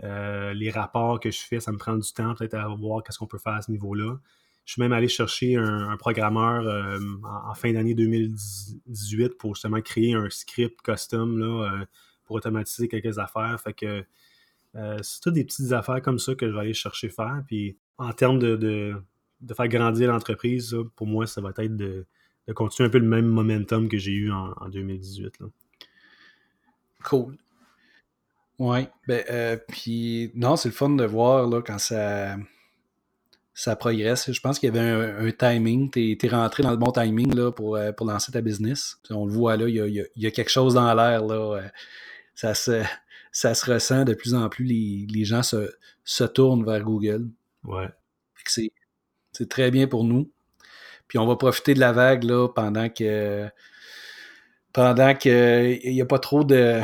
euh, 0.03 0.53
les 0.55 0.71
rapports 0.71 1.21
que 1.21 1.31
je 1.31 1.41
fais, 1.41 1.61
ça 1.61 1.71
me 1.73 1.79
prend 1.79 1.97
du 1.97 2.13
temps 2.13 2.35
peut-être 2.35 2.55
à 2.55 2.67
voir 2.69 3.03
qu'est-ce 3.03 3.19
qu'on 3.19 3.27
peut 3.27 3.39
faire 3.39 3.55
à 3.55 3.63
ce 3.63 3.71
niveau-là. 3.71 4.19
Je 4.65 4.73
suis 4.73 4.83
même 4.83 4.93
allé 4.93 5.09
chercher 5.09 5.57
un, 5.57 5.97
programmeur 5.97 6.67
euh, 6.67 6.99
en, 7.25 7.55
fin 7.55 7.73
d'année 7.73 7.95
2018 7.95 9.37
pour 9.37 9.55
justement 9.55 9.81
créer 9.81 10.15
un 10.15 10.31
script 10.31 10.81
custom 10.83 11.39
là, 11.39 11.85
pour 12.25 12.37
automatiser 12.37 12.89
quelques 12.89 13.19
affaires. 13.19 13.61
C'est 13.65 15.21
toutes 15.21 15.35
des 15.35 15.45
petites 15.45 15.73
affaires 15.73 16.01
comme 16.01 16.21
ça 16.21 16.35
que 16.37 16.49
je 16.49 16.53
vais 16.53 16.61
aller 16.61 16.75
chercher 16.75 17.09
faire. 17.09 17.43
Puis 17.47 17.77
en 17.99 18.13
termes 18.13 18.39
de, 18.39 18.95
faire 19.55 19.69
grandir 19.69 20.13
l'entreprise, 20.13 20.77
pour 20.95 21.09
moi, 21.09 21.27
ça 21.27 21.41
va 21.41 21.51
être 21.59 21.77
de, 21.77 22.07
continuer 22.55 22.87
un 22.87 22.91
peu 22.91 22.99
le 22.99 23.07
même 23.07 23.27
momentum 23.27 23.89
que 23.89 23.99
j'ai 23.99 24.13
eu 24.13 24.31
en, 24.31 24.53
en 24.61 24.69
2018. 24.69 25.41
Là. 25.41 25.47
Cool. 27.05 27.37
Ouais. 28.59 28.89
Ben, 29.09 29.25
euh, 29.31 29.57
puis, 29.69 30.31
non, 30.35 30.57
c'est 30.57 30.69
le 30.69 30.75
fun 30.75 30.91
de 30.91 31.05
voir 31.05 31.49
là, 31.49 31.63
quand 31.63 31.79
ça, 31.79 32.37
ça 33.55 33.77
progresse. 33.77 34.31
Je 34.31 34.41
pense 34.41 34.59
qu'il 34.59 34.75
y 34.75 34.79
avait 34.79 34.89
un, 34.89 35.31
timing. 35.33 35.91
Tu 35.91 36.17
es, 36.21 36.29
rentré 36.29 36.63
dans 36.63 36.71
le 36.71 36.77
bon 36.77 36.93
timing 36.93 37.35
là, 37.35 37.51
pour, 37.51 37.77
euh, 37.77 37.93
pour 37.93 38.07
lancer 38.07 38.33
ta 38.33 38.41
business. 38.41 38.99
On 39.11 39.27
le 39.27 39.33
voit 39.33 39.57
là, 39.57 39.69
il 39.69 39.75
y 39.75 39.81
a, 39.81 40.05
y 40.15 40.27
a, 40.27 40.31
quelque 40.31 40.51
chose 40.51 40.75
dans 40.75 40.95
l'air. 40.95 41.25
là. 41.25 41.57
Euh, 41.57 41.69
ça 42.35 42.55
se, 42.55 42.83
ça 43.33 43.55
se 43.55 43.71
ressent 43.71 44.05
de 44.05 44.15
plus 44.15 44.35
en 44.35 44.49
plus. 44.49 44.65
Les, 44.65 45.07
les 45.11 45.25
gens 45.25 45.43
se, 45.43 45.75
se 46.05 46.25
tournent 46.25 46.65
vers 46.65 46.83
Google. 46.83 47.29
Ouais. 47.65 47.89
C'est 48.45 49.49
très 49.49 49.71
bien 49.71 49.87
pour 49.87 50.05
nous. 50.05 50.31
Puis 51.09 51.19
on 51.19 51.27
va 51.27 51.37
profiter 51.37 51.75
de 51.75 51.81
la 51.81 51.93
vague 51.93 52.25
là, 52.25 52.49
pendant 52.49 52.89
que 52.89 53.49
pendant 54.73 55.15
qu'il 55.15 55.81
n'y 55.85 56.01
a 56.01 56.07
pas 56.07 56.19
trop 56.19 56.45
de. 56.45 56.81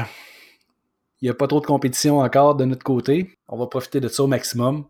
Il 1.21 1.25
n'y 1.25 1.31
a 1.31 1.35
pas 1.35 1.49
trop 1.49 1.61
de 1.61 1.67
compétition 1.67 2.21
encore 2.21 2.55
de 2.55 2.65
notre 2.65 2.85
côté. 2.85 3.37
On 3.49 3.59
va 3.59 3.67
profiter 3.67 4.01
de 4.01 4.07
ça 4.07 4.23
au 4.23 4.29
maximum. 4.29 4.87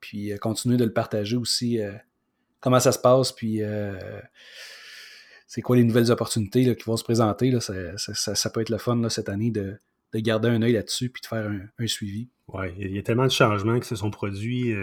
Puis 0.00 0.32
euh, 0.32 0.36
continuer 0.38 0.76
de 0.76 0.84
le 0.84 0.92
partager 0.92 1.36
aussi. 1.36 1.80
Euh, 1.80 1.92
comment 2.60 2.80
ça 2.80 2.92
se 2.92 2.98
passe, 2.98 3.32
puis 3.32 3.62
euh, 3.62 4.20
c'est 5.46 5.62
quoi 5.62 5.76
les 5.76 5.84
nouvelles 5.84 6.10
opportunités 6.10 6.74
qui 6.76 6.84
vont 6.84 6.96
se 6.96 7.04
présenter. 7.04 7.56
Ça, 7.60 8.50
peut 8.50 8.60
être 8.60 8.70
le 8.70 8.78
fun 8.78 9.08
cette 9.08 9.28
année 9.28 9.50
de, 9.50 9.78
garder 10.14 10.48
un 10.48 10.60
œil 10.62 10.72
là-dessus 10.72 11.08
puis 11.08 11.22
de 11.22 11.26
faire 11.26 11.48
un, 11.48 11.86
suivi. 11.86 12.28
Oui, 12.48 12.66
il 12.78 12.94
y 12.96 12.98
a 12.98 13.02
tellement 13.02 13.26
de 13.26 13.30
changements 13.30 13.78
qui 13.78 13.86
se 13.86 13.96
sont 13.96 14.10
produits 14.10 14.74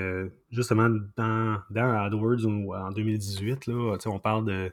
justement 0.51 0.89
dans, 1.17 1.59
dans 1.69 2.05
AdWords 2.05 2.45
en 2.47 2.91
2018. 2.91 3.67
Là, 3.67 3.97
on 4.05 4.19
parle 4.19 4.45
de 4.45 4.71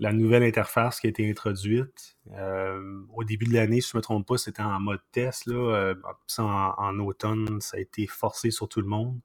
la 0.00 0.12
nouvelle 0.12 0.44
interface 0.44 1.00
qui 1.00 1.08
a 1.08 1.10
été 1.10 1.28
introduite. 1.28 2.16
Euh, 2.32 3.02
au 3.14 3.24
début 3.24 3.46
de 3.46 3.54
l'année, 3.54 3.80
si 3.80 3.90
je 3.90 3.96
ne 3.96 3.98
me 3.98 4.02
trompe 4.02 4.26
pas, 4.26 4.38
c'était 4.38 4.62
en 4.62 4.78
mode 4.78 5.00
test. 5.12 5.46
Là, 5.46 5.54
euh, 5.56 5.94
en, 6.38 6.98
automne, 7.00 7.60
ça 7.60 7.76
a 7.76 7.80
été 7.80 8.06
forcé 8.06 8.50
sur 8.50 8.68
tout 8.68 8.80
le 8.80 8.86
monde. 8.86 9.18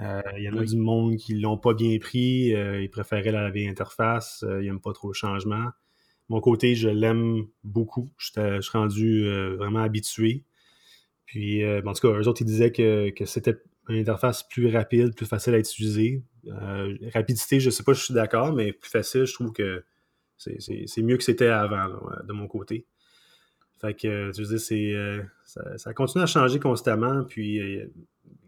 Euh, 0.00 0.20
il 0.36 0.42
y 0.42 0.48
en 0.48 0.56
a 0.56 0.64
du 0.64 0.76
monde 0.76 1.16
qui 1.16 1.34
ne 1.34 1.40
l'ont 1.40 1.58
pas 1.58 1.74
bien 1.74 1.96
pris. 1.98 2.48
ils 2.48 2.90
préféraient 2.90 3.32
la 3.32 3.50
vieille 3.50 3.68
interface. 3.68 4.44
ils 4.60 4.66
n'aiment 4.66 4.80
pas 4.80 4.92
trop 4.92 5.08
le 5.08 5.14
changement. 5.14 5.70
Mon 6.28 6.40
côté, 6.40 6.74
je 6.74 6.88
l'aime 6.88 7.46
beaucoup. 7.62 8.10
Je 8.18 8.60
suis 8.60 8.78
rendu 8.78 9.24
vraiment 9.56 9.80
habitué. 9.80 10.44
Puis, 11.24 11.64
en 11.64 11.92
tout 11.92 12.08
cas, 12.08 12.18
eux 12.18 12.26
autres, 12.26 12.42
ils 12.42 12.46
disaient 12.46 12.72
que, 12.72 13.10
que 13.10 13.24
c'était 13.24 13.56
une 13.88 13.96
interface 13.96 14.46
plus 14.46 14.68
rapide, 14.68 15.14
plus 15.14 15.26
facile 15.26 15.54
à 15.54 15.58
utiliser. 15.58 16.22
Euh, 16.46 16.96
rapidité, 17.14 17.60
je 17.60 17.70
sais 17.70 17.82
pas, 17.82 17.92
je 17.92 18.02
suis 18.02 18.14
d'accord, 18.14 18.52
mais 18.52 18.72
plus 18.72 18.90
facile, 18.90 19.24
je 19.24 19.34
trouve 19.34 19.52
que 19.52 19.84
c'est 20.36 21.02
mieux 21.02 21.16
que 21.16 21.24
c'était 21.24 21.48
avant, 21.48 21.88
de 22.24 22.32
mon 22.32 22.46
côté. 22.46 22.86
Fait 23.80 23.94
que, 23.94 24.32
tu 24.32 24.42
veux 24.42 24.58
c'est, 24.58 24.92
euh, 24.94 25.22
ça, 25.44 25.92
continue 25.94 26.24
à 26.24 26.26
changer 26.26 26.58
constamment, 26.58 27.24
puis 27.24 27.60
euh, 27.60 27.86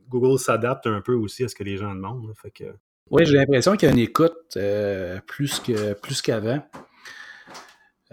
Google 0.08 0.38
s'adapte 0.38 0.86
un 0.86 1.00
peu 1.00 1.14
aussi 1.14 1.44
à 1.44 1.48
ce 1.48 1.54
que 1.54 1.64
les 1.64 1.76
gens 1.76 1.94
demandent. 1.94 2.32
Fait 2.40 2.50
que... 2.50 2.64
Oui, 3.10 3.24
j'ai 3.26 3.36
l'impression 3.36 3.76
qu'il 3.76 3.88
y 3.88 4.00
a 4.00 4.02
écoute 4.02 4.58
plus, 5.26 5.60
que, 5.60 5.94
plus 5.94 6.22
qu'avant. 6.22 6.62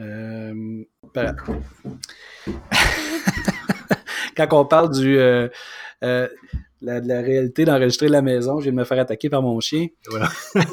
Quand 4.37 4.47
on 4.51 4.65
parle 4.65 4.91
du 4.91 5.17
la, 6.81 6.99
la 6.99 7.21
réalité 7.21 7.65
d'enregistrer 7.65 8.07
la 8.07 8.21
maison. 8.21 8.59
Je 8.59 8.65
viens 8.65 8.73
de 8.73 8.77
me 8.77 8.83
faire 8.83 8.99
attaquer 8.99 9.29
par 9.29 9.41
mon 9.41 9.59
chien. 9.59 9.87
Voilà. 10.09 10.29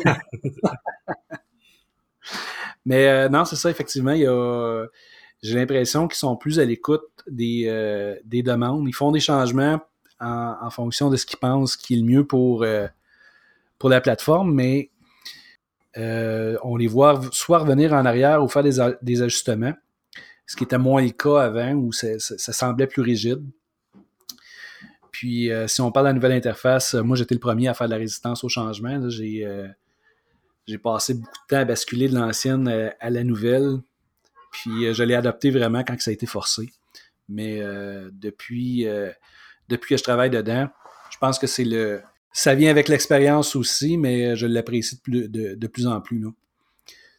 Mais 2.87 3.09
euh, 3.09 3.29
non, 3.29 3.45
c'est 3.45 3.57
ça, 3.57 3.71
effectivement. 3.71 4.13
Il 4.13 4.21
y 4.21 4.27
a, 4.27 4.87
j'ai 5.43 5.55
l'impression 5.55 6.09
qu'ils 6.09 6.19
sont 6.19 6.37
plus 6.37 6.59
à 6.59 6.65
l'écoute 6.65 7.03
des, 7.27 7.65
euh, 7.67 8.17
des 8.25 8.43
demandes. 8.43 8.87
Ils 8.89 8.95
font 8.95 9.13
des 9.13 9.21
changements 9.21 9.81
en, 10.21 10.71
fonction 10.71 11.11
de 11.11 11.17
ce 11.17 11.27
qu'ils 11.27 11.39
pensent 11.39 11.77
qui 11.77 11.95
est 11.95 11.99
le 11.99 12.05
mieux 12.05 12.27
pour, 12.27 12.63
euh, 12.63 12.87
pour 13.79 13.91
la 13.91 14.01
plateforme, 14.01 14.55
mais 14.55 14.91
on 15.97 16.77
les 16.77 16.87
voit 16.87 17.21
soit 17.31 17.59
revenir 17.59 17.93
en 17.93 18.05
arrière 18.05 18.43
ou 18.43 18.49
faire 18.49 18.63
des, 18.63 18.79
des 19.03 19.23
ajustements, 19.23 19.75
ce 20.47 20.57
qui 20.57 20.65
était 20.65 20.79
moins 20.79 21.03
le 21.03 21.11
cas 21.11 21.43
avant 21.43 21.73
où 21.73 21.93
ça 21.93 22.19
semblait 22.19 22.87
plus 22.87 23.03
rigide. 23.03 23.45
Puis, 25.15 25.53
euh, 25.53 25.69
si 25.69 25.81
on 25.81 25.93
parle 25.93 26.07
de 26.07 26.09
la 26.09 26.15
nouvelle 26.15 26.33
interface, 26.33 26.95
euh, 26.95 27.03
moi, 27.05 27.17
j'étais 27.17 27.37
le 27.37 27.41
premier 27.41 27.69
à 27.69 27.75
faire 27.75 27.87
de 27.87 27.93
la 27.93 27.99
résistance 27.99 28.43
au 28.43 28.49
changement. 28.49 29.01
Euh, 29.01 29.69
j'ai, 30.67 30.79
passé 30.79 31.15
beaucoup 31.15 31.31
de 31.31 31.47
temps 31.55 31.61
à 31.61 31.65
basculer 31.65 32.09
de 32.09 32.17
l'ancienne 32.17 32.67
à 32.99 33.11
la 33.11 33.23
nouvelle. 33.23 33.79
Puis, 34.51 34.93
je 34.93 35.03
l'ai 35.05 35.15
adopté 35.15 35.53
vraiment 35.53 35.85
quand 35.85 36.01
ça 36.01 36.11
a 36.11 36.15
été 36.15 36.27
forcé. 36.27 36.73
Mais 37.29 37.61
depuis, 38.13 38.87
depuis 39.69 39.95
que 39.95 39.99
je 39.99 40.03
travaille 40.03 40.31
dedans, 40.31 40.69
je 41.11 41.19
pense 41.19 41.39
que 41.39 41.47
c'est 41.47 41.65
le. 41.65 42.03
Ça 42.33 42.57
vient 42.57 42.71
avec 42.71 42.89
l'expérience 42.89 43.55
aussi, 43.55 43.97
mais 43.97 44.35
je 44.35 44.47
l'apprécie 44.47 45.01
de 45.07 45.67
plus, 45.69 45.87
en 45.87 46.01
plus. 46.01 46.27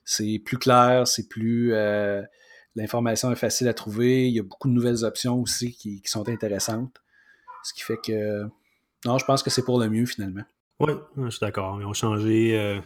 C'est 0.04 0.42
plus 0.44 0.58
clair, 0.58 1.08
c'est 1.08 1.30
plus. 1.30 1.74
L'information 2.76 3.32
est 3.32 3.38
facile 3.38 3.70
à 3.70 3.74
trouver. 3.74 4.28
Il 4.28 4.34
y 4.34 4.40
a 4.40 4.44
beaucoup 4.44 4.68
de 4.68 4.74
nouvelles 4.74 5.06
options 5.06 5.40
aussi 5.40 5.72
qui 5.72 6.02
sont 6.06 6.28
intéressantes. 6.28 7.00
Ce 7.66 7.74
qui 7.74 7.82
fait 7.82 7.98
que. 7.98 8.44
Non, 9.06 9.18
je 9.18 9.26
pense 9.26 9.44
que 9.44 9.50
c'est 9.50 9.66
pour 9.66 9.80
le 9.80 9.90
mieux 9.90 10.06
finalement. 10.06 10.44
Oui, 10.80 10.94
je 11.18 11.30
suis 11.30 11.40
d'accord. 11.40 11.80
Ils 11.82 11.86
ont 11.86 11.94
changé 11.94 12.58
euh, 12.58 12.80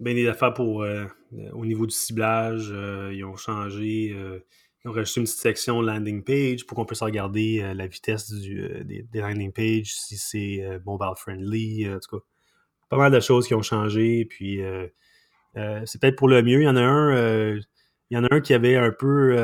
bien 0.00 0.14
des 0.14 0.26
affaires 0.26 0.54
pour, 0.54 0.82
euh, 0.82 1.06
au 1.52 1.64
niveau 1.64 1.86
du 1.86 1.94
ciblage. 1.94 2.70
Euh, 2.72 3.12
ils 3.14 3.24
ont 3.24 3.36
changé. 3.36 4.14
ils 4.14 4.88
ont 4.88 4.92
rajouté 4.92 5.20
une 5.20 5.26
petite 5.26 5.38
section 5.38 5.80
landing 5.80 6.24
page 6.24 6.66
pour 6.66 6.76
qu'on 6.76 6.84
puisse 6.84 7.02
regarder 7.02 7.72
la 7.74 7.86
vitesse 7.86 8.32
des, 8.32 9.06
landing 9.14 9.52
pages, 9.52 9.94
si 9.94 10.16
c'est 10.16 10.80
mobile 10.84 11.14
friendly. 11.16 11.88
en 11.88 11.98
tout 12.00 12.18
cas, 12.18 12.24
pas 12.88 12.96
mal 12.96 13.12
de 13.12 13.20
choses 13.20 13.46
qui 13.46 13.54
ont 13.54 13.62
changé. 13.62 14.24
Puis 14.24 14.60
c'est 15.54 16.00
peut-être 16.00 16.16
pour 16.16 16.28
le 16.28 16.42
mieux. 16.42 16.60
Il 16.60 16.64
y 16.64 16.68
en 16.68 16.76
a 16.76 16.82
un. 16.82 17.56
il 17.56 17.62
y 18.10 18.16
en 18.16 18.24
a 18.24 18.34
un 18.34 18.40
qui 18.40 18.52
avait 18.52 18.76
un 18.76 18.90
peu 18.90 19.36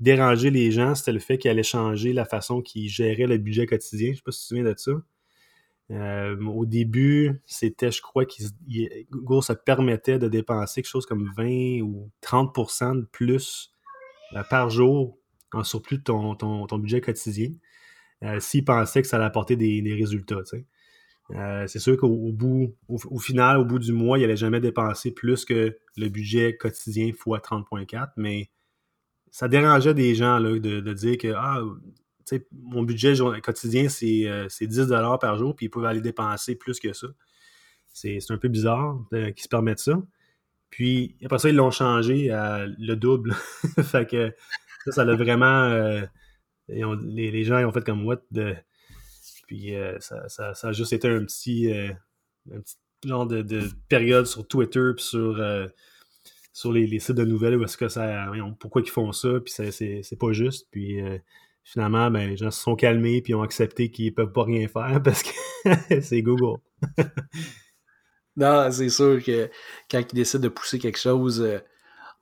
déranger 0.00 0.50
les 0.50 0.72
gens, 0.72 0.94
c'était 0.94 1.12
le 1.12 1.20
fait 1.20 1.38
qu'il 1.38 1.50
allait 1.50 1.62
changer 1.62 2.12
la 2.12 2.24
façon 2.24 2.62
qu'ils 2.62 2.88
géraient 2.88 3.26
le 3.26 3.36
budget 3.38 3.66
quotidien. 3.66 4.08
Je 4.08 4.12
ne 4.12 4.16
sais 4.16 4.22
pas 4.24 4.32
si 4.32 4.38
tu 4.38 4.42
te 4.42 4.48
souviens 4.48 4.64
de 4.64 4.74
ça. 4.76 6.46
au 6.48 6.66
début, 6.66 7.40
c'était, 7.46 7.90
je 7.92 8.00
crois, 8.00 8.24
que 8.24 8.32
Google 9.10 9.42
se 9.42 9.52
permettait 9.52 10.18
de 10.18 10.28
dépenser 10.28 10.82
quelque 10.82 10.90
chose 10.90 11.06
comme 11.06 11.30
20 11.36 11.82
ou 11.82 12.10
30% 12.22 13.00
de 13.00 13.06
plus 13.12 13.74
par 14.48 14.70
jour 14.70 15.18
en 15.52 15.64
surplus 15.64 15.98
de 15.98 16.02
ton, 16.02 16.78
budget 16.78 17.00
quotidien 17.00 17.50
s'il 18.38 18.64
pensait 18.64 19.02
que 19.02 19.08
ça 19.08 19.16
allait 19.16 19.26
apporter 19.26 19.56
des, 19.56 19.94
résultats. 19.94 20.42
c'est 21.66 21.78
sûr 21.78 21.98
qu'au 21.98 22.32
bout, 22.32 22.74
au, 22.88 23.18
final, 23.18 23.58
au 23.58 23.64
bout 23.66 23.78
du 23.78 23.92
mois, 23.92 24.18
il 24.18 24.22
n'allait 24.22 24.36
jamais 24.36 24.60
dépenser 24.60 25.12
plus 25.12 25.44
que 25.44 25.76
le 25.96 26.08
budget 26.08 26.56
quotidien 26.56 27.06
x 27.06 27.18
30.4, 27.18 28.12
mais 28.16 28.48
ça 29.30 29.48
dérangeait 29.48 29.94
des 29.94 30.14
gens 30.14 30.38
là, 30.38 30.58
de, 30.58 30.92
dire 30.92 31.18
que 31.18 31.32
ah, 31.36 31.60
mon 32.52 32.82
budget 32.82 33.14
quotidien, 33.42 33.88
c'est, 33.88 34.06
10 34.60 34.80
euh, 34.92 35.16
par 35.18 35.36
jour, 35.36 35.54
puis 35.56 35.66
ils 35.66 35.68
peuvent 35.68 35.84
aller 35.84 36.00
dépenser 36.00 36.54
plus 36.54 36.78
que 36.78 36.92
ça. 36.92 37.08
C'est, 37.92 38.18
un 38.30 38.38
peu 38.38 38.48
bizarre 38.48 38.98
qu'ils 39.10 39.42
se 39.42 39.48
permettent 39.48 39.80
ça. 39.80 40.00
Puis 40.70 41.16
après 41.24 41.38
ça, 41.38 41.48
ils 41.48 41.56
l'ont 41.56 41.72
changé 41.72 42.30
à 42.30 42.66
le 42.66 42.94
double. 42.94 43.34
fait 43.82 44.08
que 44.08 44.32
ça, 44.86 44.92
ça 44.92 45.04
l'a 45.04 45.16
vraiment. 45.16 45.64
Euh, 45.64 46.02
les, 46.68 47.44
gens 47.44 47.58
ils 47.58 47.64
ont 47.64 47.72
fait 47.72 47.84
comme 47.84 48.06
what 48.06 48.22
de. 48.30 48.54
Puis 49.48 49.74
euh, 49.74 49.98
ça, 49.98 50.52
a 50.62 50.72
juste 50.72 50.92
été 50.92 51.08
un 51.08 51.24
petit, 51.24 51.72
un 51.72 52.60
petit 52.60 52.76
genre 53.04 53.26
de, 53.26 53.44
période 53.88 54.26
sur 54.26 54.46
Twitter 54.46 54.92
puis 54.94 55.04
sur 55.04 55.40
sur 56.52 56.72
les, 56.72 56.98
sites 56.98 57.16
de 57.16 57.24
nouvelles 57.24 57.56
où 57.56 57.64
est-ce 57.64 57.76
que 57.76 57.88
ça. 57.88 58.26
Pourquoi 58.58 58.82
ils 58.82 58.90
font 58.90 59.12
ça, 59.12 59.40
puis 59.40 59.52
c'est 59.52 60.18
pas 60.18 60.32
juste. 60.32 60.68
Puis 60.70 61.00
euh, 61.00 61.18
finalement, 61.64 62.10
ben, 62.10 62.28
les 62.28 62.36
gens 62.36 62.50
se 62.50 62.60
sont 62.60 62.76
calmés 62.76 63.22
puis 63.22 63.34
ont 63.34 63.42
accepté 63.42 63.90
qu'ils 63.90 64.14
peuvent 64.14 64.32
pas 64.32 64.44
rien 64.44 64.66
faire 64.68 65.00
parce 65.04 65.22
que 65.22 66.00
c'est 66.00 66.22
Google. 66.22 66.60
non, 68.36 68.70
c'est 68.70 68.88
sûr 68.88 69.22
que 69.22 69.50
quand 69.90 70.00
ils 70.00 70.14
décident 70.14 70.42
de 70.42 70.48
pousser 70.48 70.78
quelque 70.78 70.98
chose, 70.98 71.40
euh, 71.40 71.58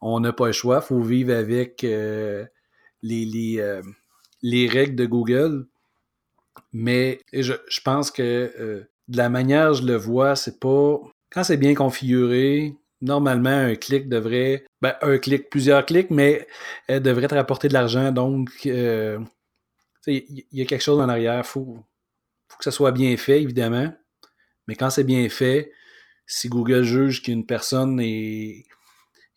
on 0.01 0.21
n'a 0.21 0.33
pas 0.33 0.47
le 0.47 0.53
choix. 0.53 0.81
Faut 0.81 1.01
vivre 1.01 1.35
avec 1.35 1.83
euh, 1.85 2.45
les, 3.03 3.25
les, 3.25 3.81
les, 4.43 4.69
règles 4.69 4.95
de 4.95 5.07
Google. 5.07 5.67
Mais 6.73 7.21
je, 7.33 7.55
je 7.69 7.81
pense 7.81 8.11
que 8.11 8.87
de 9.09 9.17
la 9.17 9.29
manière 9.29 9.75
je 9.75 9.85
le 9.85 9.97
vois, 9.97 10.37
c'est 10.37 10.61
pas. 10.61 11.01
Quand 11.31 11.45
c'est 11.45 11.57
bien 11.57 11.75
configuré, 11.75 12.77
normalement, 13.01 13.51
un 13.51 13.75
clic 13.75 14.09
devrait, 14.09 14.65
ben, 14.83 14.95
un 15.03 15.19
clic, 15.19 15.51
plusieurs 15.51 15.85
clics, 15.87 16.11
mais 16.11 16.47
elle 16.87 17.03
devrait 17.03 17.29
te 17.29 17.35
rapporter 17.35 17.69
de 17.69 17.75
l'argent. 17.75 18.13
Donc, 18.13 18.51
euh, 18.67 19.19
il 20.07 20.45
y 20.53 20.63
a 20.63 20.65
quelque 20.65 20.83
chose 20.83 21.01
en 21.01 21.09
arrière. 21.09 21.39
Il 21.39 21.45
faut, 21.45 21.85
que 22.59 22.65
ça 22.65 22.71
soit 22.71 22.93
bien 22.93 23.17
fait, 23.17 23.43
évidemment. 23.43 23.93
Mais 24.67 24.75
quand 24.75 24.91
c'est 24.91 25.05
bien 25.05 25.29
fait, 25.29 25.73
si 26.27 26.49
Google 26.49 26.83
juge 26.83 27.23
qu'une 27.23 27.47
personne 27.47 28.01
est, 28.01 28.65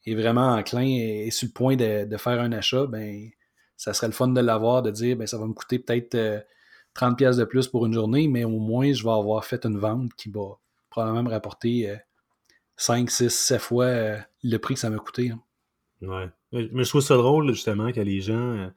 est 0.05 0.15
vraiment 0.15 0.53
enclin 0.53 0.85
et 0.85 1.27
est 1.27 1.31
sur 1.31 1.47
le 1.47 1.53
point 1.53 1.75
de, 1.75 2.17
faire 2.17 2.39
un 2.41 2.51
achat, 2.51 2.85
ben, 2.87 3.29
ça 3.77 3.93
serait 3.93 4.07
le 4.07 4.13
fun 4.13 4.29
de 4.29 4.41
l'avoir, 4.41 4.81
de 4.81 4.91
dire, 4.91 5.17
ben, 5.17 5.27
ça 5.27 5.37
va 5.37 5.45
me 5.45 5.53
coûter 5.53 5.79
peut-être 5.79 6.45
30 6.93 7.13
euh, 7.13 7.15
pièces 7.15 7.37
de 7.37 7.45
plus 7.45 7.67
pour 7.67 7.85
une 7.85 7.93
journée, 7.93 8.27
mais 8.27 8.43
au 8.43 8.59
moins, 8.59 8.91
je 8.91 9.03
vais 9.03 9.11
avoir 9.11 9.45
fait 9.45 9.65
une 9.65 9.77
vente 9.77 10.13
qui 10.15 10.29
va 10.29 10.59
probablement 10.89 11.23
me 11.23 11.29
rapporter 11.29 11.89
euh, 11.89 11.95
5, 12.81 13.11
6, 13.11 13.29
7 13.29 13.61
fois 13.61 13.85
euh, 13.85 14.17
le 14.43 14.57
prix 14.57 14.73
que 14.73 14.79
ça 14.79 14.89
m'a 14.89 14.97
coûté. 14.97 15.29
Hein. 15.29 15.39
Ouais. 16.01 16.29
Mais 16.51 16.83
je 16.83 16.89
trouve 16.89 17.01
ça 17.01 17.15
drôle, 17.15 17.51
justement, 17.51 17.91
que 17.91 17.99
les 17.99 18.21
gens. 18.21 18.57
Euh, 18.57 18.69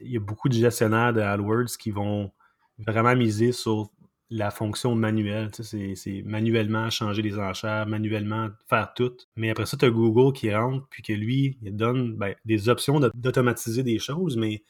il 0.00 0.12
y 0.12 0.16
a 0.18 0.20
beaucoup 0.20 0.50
de 0.50 0.54
gestionnaires 0.54 1.14
de 1.14 1.20
AdWords 1.20 1.78
qui 1.78 1.90
vont 1.90 2.30
vraiment 2.78 3.16
miser 3.16 3.52
sur 3.52 3.90
la 4.28 4.50
fonction 4.50 4.94
manuelle. 4.94 5.50
c'est 5.54 6.22
manuellement 6.26 6.90
changer 6.90 7.22
les 7.22 7.38
enchères, 7.38 7.86
manuellement 7.86 8.50
faire 8.68 8.92
tout. 8.94 9.16
Mais 9.36 9.50
après 9.50 9.64
ça, 9.64 9.78
tu 9.78 9.86
as 9.86 9.90
Google 9.90 10.34
qui 10.34 10.54
rentre, 10.54 10.86
puis 10.88 11.02
que 11.02 11.14
lui, 11.14 11.58
il 11.62 11.74
donne 11.74 12.14
ben, 12.16 12.34
des 12.44 12.68
options 12.68 13.00
d'automatiser 13.14 13.82
des 13.82 13.98
choses, 13.98 14.36
mais 14.36 14.62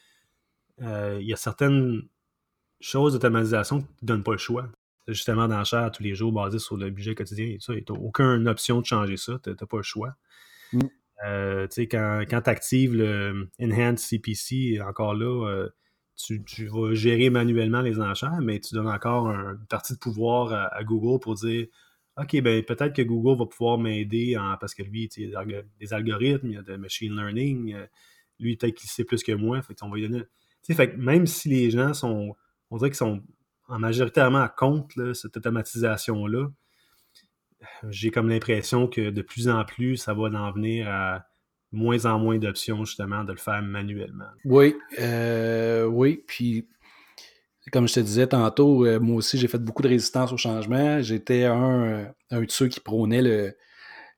euh, 0.81 1.17
il 1.21 1.27
y 1.27 1.33
a 1.33 1.37
certaines 1.37 2.07
choses 2.79 3.13
d'automatisation 3.13 3.81
qui 3.81 3.87
ne 4.03 4.07
donnent 4.07 4.23
pas 4.23 4.31
le 4.31 4.37
choix 4.37 4.69
justement 5.07 5.47
d'enchères 5.47 5.91
tous 5.91 6.03
les 6.03 6.15
jours 6.15 6.31
basé 6.31 6.59
sur 6.59 6.77
le 6.77 6.89
budget 6.89 7.15
quotidien 7.15 7.45
et 7.45 7.57
ça. 7.59 7.73
Tu 7.73 7.91
n'as 7.91 7.99
aucune 7.99 8.47
option 8.47 8.79
de 8.81 8.85
changer 8.85 9.17
ça. 9.17 9.39
Tu 9.43 9.49
n'as 9.49 9.55
pas 9.55 9.77
le 9.77 9.83
choix. 9.83 10.13
Mm. 10.71 10.79
Euh, 11.25 11.67
quand, 11.77 12.23
quand 12.29 12.41
tu 12.41 12.49
actives 12.49 12.95
le 12.95 13.49
Enhanced 13.61 13.99
CPC, 13.99 14.81
encore 14.81 15.13
là, 15.13 15.47
euh, 15.47 15.69
tu, 16.15 16.67
vas 16.67 16.93
gérer 16.93 17.29
manuellement 17.29 17.81
les 17.81 17.99
enchères, 17.99 18.39
mais 18.41 18.59
tu 18.59 18.75
donnes 18.75 18.89
encore 18.89 19.27
une 19.27 19.65
partie 19.69 19.93
de 19.93 19.99
pouvoir 19.99 20.69
à, 20.73 20.83
Google 20.83 21.19
pour 21.19 21.35
dire 21.35 21.67
OK, 22.17 22.39
ben 22.41 22.63
peut-être 22.63 22.95
que 22.95 23.01
Google 23.01 23.39
va 23.39 23.45
pouvoir 23.47 23.77
m'aider 23.79 24.35
parce 24.59 24.75
que 24.75 24.83
lui, 24.83 25.09
il 25.17 25.29
y 25.29 25.35
a 25.35 25.43
des 25.79 25.93
algorithmes, 25.93 26.47
il 26.47 26.53
y 26.53 26.57
a 26.57 26.61
de 26.61 26.75
machine 26.75 27.15
learning, 27.15 27.73
euh, 27.73 27.85
lui, 28.39 28.55
peut-être 28.55 28.75
qu'il 28.75 28.89
sait 28.89 29.03
plus 29.03 29.23
que 29.23 29.31
moi. 29.31 29.61
Fait 29.63 29.75
on 29.81 29.89
va 29.89 29.95
lui 29.95 30.07
donner. 30.07 30.23
Fait 30.63 30.95
même 30.97 31.25
si 31.25 31.49
les 31.49 31.71
gens 31.71 31.93
sont. 31.93 32.35
On 32.69 32.77
dirait 32.77 32.89
qu'ils 32.89 32.97
sont 32.97 33.21
en 33.73 33.79
majoritairement 33.79 34.47
contre 34.55 35.13
cette 35.13 35.35
automatisation-là, 35.35 36.47
j'ai 37.89 38.11
comme 38.11 38.29
l'impression 38.29 38.87
que 38.87 39.09
de 39.09 39.21
plus 39.23 39.49
en 39.49 39.65
plus, 39.65 39.97
ça 39.97 40.13
va 40.13 40.23
en 40.23 40.51
venir 40.51 40.87
à 40.87 41.25
moins 41.71 42.05
en 42.05 42.19
moins 42.19 42.37
d'options, 42.37 42.85
justement, 42.85 43.23
de 43.23 43.31
le 43.31 43.39
faire 43.39 43.63
manuellement. 43.63 44.29
Oui, 44.45 44.75
euh, 44.99 45.85
oui. 45.85 46.23
Puis, 46.27 46.67
comme 47.71 47.87
je 47.87 47.95
te 47.95 47.99
disais 47.99 48.27
tantôt, 48.27 48.85
euh, 48.85 48.99
moi 48.99 49.15
aussi, 49.15 49.39
j'ai 49.39 49.47
fait 49.47 49.57
beaucoup 49.57 49.81
de 49.81 49.87
résistance 49.87 50.31
au 50.31 50.37
changement. 50.37 51.01
J'étais 51.01 51.45
un, 51.45 52.13
un 52.29 52.41
de 52.41 52.51
ceux 52.51 52.67
qui 52.67 52.79
prônait 52.79 53.23
le, 53.23 53.55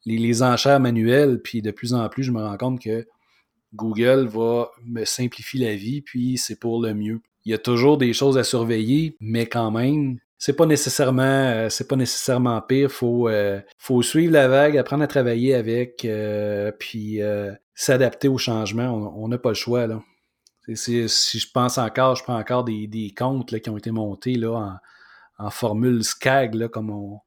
les, 0.06 0.18
les, 0.18 0.44
enchères 0.44 0.82
manuelles. 0.82 1.42
Puis, 1.42 1.62
de 1.62 1.72
plus 1.72 1.94
en 1.94 2.10
plus, 2.10 2.24
je 2.24 2.34
me 2.34 2.42
rends 2.42 2.58
compte 2.58 2.82
que 2.82 3.08
Google 3.74 4.28
va 4.28 4.70
me 4.84 5.06
simplifier 5.06 5.66
la 5.66 5.76
vie, 5.76 6.02
puis 6.02 6.38
c'est 6.38 6.60
pour 6.60 6.82
le 6.82 6.94
mieux 6.94 7.22
il 7.46 7.52
y 7.52 7.54
a 7.54 7.60
toujours 7.60 7.98
des 7.98 8.14
choses 8.14 8.38
à 8.38 8.44
surveiller, 8.44 9.16
mais 9.20 9.46
quand 9.46 9.72
même, 9.72 10.18
c'est 10.38 10.56
pas 10.56 10.66
nécessairement 10.66 11.24
euh, 11.24 11.70
c'est 11.70 11.88
pas 11.88 11.96
nécessairement 11.96 12.62
pire. 12.62 12.92
Faut 12.92 13.30
euh, 13.30 13.62
faut 13.78 14.02
suivre 14.02 14.34
la 14.34 14.48
vague, 14.48 14.78
apprendre 14.78 15.04
à 15.04 15.08
travailler 15.08 15.54
avec, 15.56 16.06
euh, 16.06 16.72
puis 16.78 17.20
s'adapter 17.74 18.28
au 18.28 18.38
changement. 18.38 19.14
On 19.16 19.28
n'a 19.28 19.38
pas 19.38 19.50
le 19.50 19.56
choix 19.56 19.88
là. 19.88 20.02
si 20.74 21.08
je 21.08 21.52
pense 21.54 21.78
encore, 21.78 22.16
je 22.16 22.24
prends 22.24 22.38
encore 22.38 22.64
des, 22.64 22.88
des 22.88 23.14
comptes 23.16 23.60
qui 23.60 23.70
ont 23.70 23.78
été 23.78 23.92
montés 23.92 24.36
là 24.36 24.80
en, 25.38 25.50
formule 25.50 26.02
SCAG, 26.02 26.56
là, 26.56 26.70
comme 26.70 26.90
on, 26.90 27.20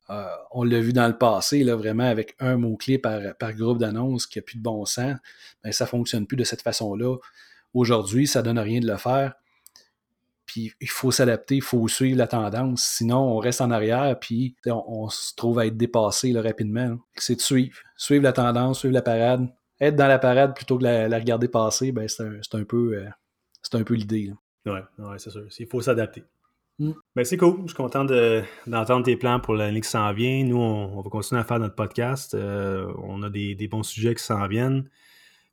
on 0.51 0.63
l'a 0.65 0.81
vu 0.81 0.95
dans 0.95 1.09
le 1.09 1.19
passé, 1.19 1.63
là, 1.63 1.77
vraiment 1.77 2.09
avec 2.09 2.35
un 2.41 2.57
mot-clé 2.57 2.97
par, 2.97 3.21
par 3.39 3.53
groupe 3.53 3.77
d'annonces 3.77 4.27
qui 4.27 4.39
a 4.39 4.43
plus 4.43 4.57
de 4.57 4.63
bon 4.63 4.87
sens, 4.87 5.17
ben, 5.63 5.73
ça 5.73 5.85
fonctionne 5.85 6.27
plus 6.27 6.39
de 6.39 6.45
cette 6.45 6.63
façon-là. 6.63 7.17
Aujourd'hui, 7.75 8.27
ça 8.27 8.41
donne 8.41 8.59
rien 8.59 8.81
de 8.81 8.87
le 8.87 8.97
faire. 8.97 9.35
Puis 10.49 10.73
il 10.81 10.89
faut 10.89 11.11
s'adapter, 11.11 11.57
il 11.57 11.63
faut 11.63 11.87
suivre 11.89 12.17
la 12.17 12.27
tendance. 12.27 12.83
Sinon, 12.83 13.19
on 13.19 13.37
reste 13.37 13.61
en 13.61 13.71
arrière, 13.71 14.19
puis 14.19 14.57
on, 14.67 15.09
se 15.11 15.35
trouve 15.37 15.59
à 15.59 15.67
être 15.67 15.77
dépassé 15.77 16.33
rapidement. 16.41 16.99
C'est 17.17 17.37
de 17.37 17.41
suivre. 17.41 17.77
Suivre 17.99 18.25
la 18.25 18.33
tendance, 18.33 18.81
suivre 18.81 18.95
la 18.95 19.03
parade. 19.03 19.47
Être 19.79 19.95
dans 19.95 20.09
la 20.09 20.19
parade 20.19 20.57
plutôt 20.57 20.79
que 20.79 20.85
la, 20.85 21.07
la 21.07 21.19
regarder 21.19 21.49
passer, 21.49 21.93
ben, 21.93 22.09
c'est 22.09 22.55
un, 22.55 22.65
peu, 22.65 22.97
euh, 22.97 23.79
un 23.79 23.85
peu 23.85 23.95
l'idée. 23.95 24.33
Oui, 24.65 24.73
ouais, 24.99 25.19
c'est 25.19 25.31
sûr. 25.31 25.47
Il 25.59 25.67
faut 25.67 25.83
s'adapter. 25.83 26.25
Mm. 26.79 26.93
Ben, 27.15 27.25
c'est 27.25 27.37
cool. 27.37 27.59
Je 27.63 27.69
suis 27.69 27.77
content 27.77 28.07
d'entendre 28.07 29.05
tes 29.05 29.17
plans 29.17 29.41
pour 29.41 29.55
l'année 29.55 29.83
qui 29.83 29.89
s'en 29.89 30.13
vient. 30.15 30.45
Nous, 30.45 30.57
on, 30.57 31.03
va 31.03 31.11
continuer 31.11 31.43
à 31.43 31.45
faire 31.45 31.59
notre 31.59 31.75
podcast. 31.75 32.33
Euh, 32.33 32.91
on 33.03 33.23
a 33.23 33.29
des, 33.29 33.69
bons 33.71 33.83
sujets 33.83 34.15
qui 34.15 34.25
s'en 34.25 34.49
viennent. 34.49 34.89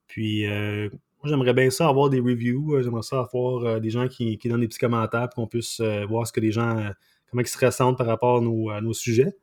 Puis, 0.07 0.47
euh, 0.47 0.89
j'aimerais 1.25 1.53
bien 1.53 1.69
ça 1.69 1.87
avoir 1.87 2.09
des 2.09 2.19
reviews. 2.19 2.75
Euh, 2.75 2.81
j'aimerais 2.83 3.03
ça 3.03 3.19
avoir 3.19 3.63
euh, 3.65 3.79
des 3.79 3.89
gens 3.89 4.07
qui, 4.07 4.37
donnent 4.45 4.61
des 4.61 4.67
petits 4.67 4.79
commentaires 4.79 5.29
pour 5.29 5.43
qu'on 5.43 5.47
puisse 5.47 5.79
euh, 5.79 6.05
voir 6.05 6.27
ce 6.27 6.31
que 6.31 6.39
les 6.39 6.51
gens, 6.51 6.89
comment 7.29 7.41
ils 7.41 7.47
se 7.47 7.63
ressentent 7.63 7.97
par 7.97 8.07
rapport 8.07 8.37
à 8.37 8.81
nos, 8.81 8.93
sujets. 8.93 9.35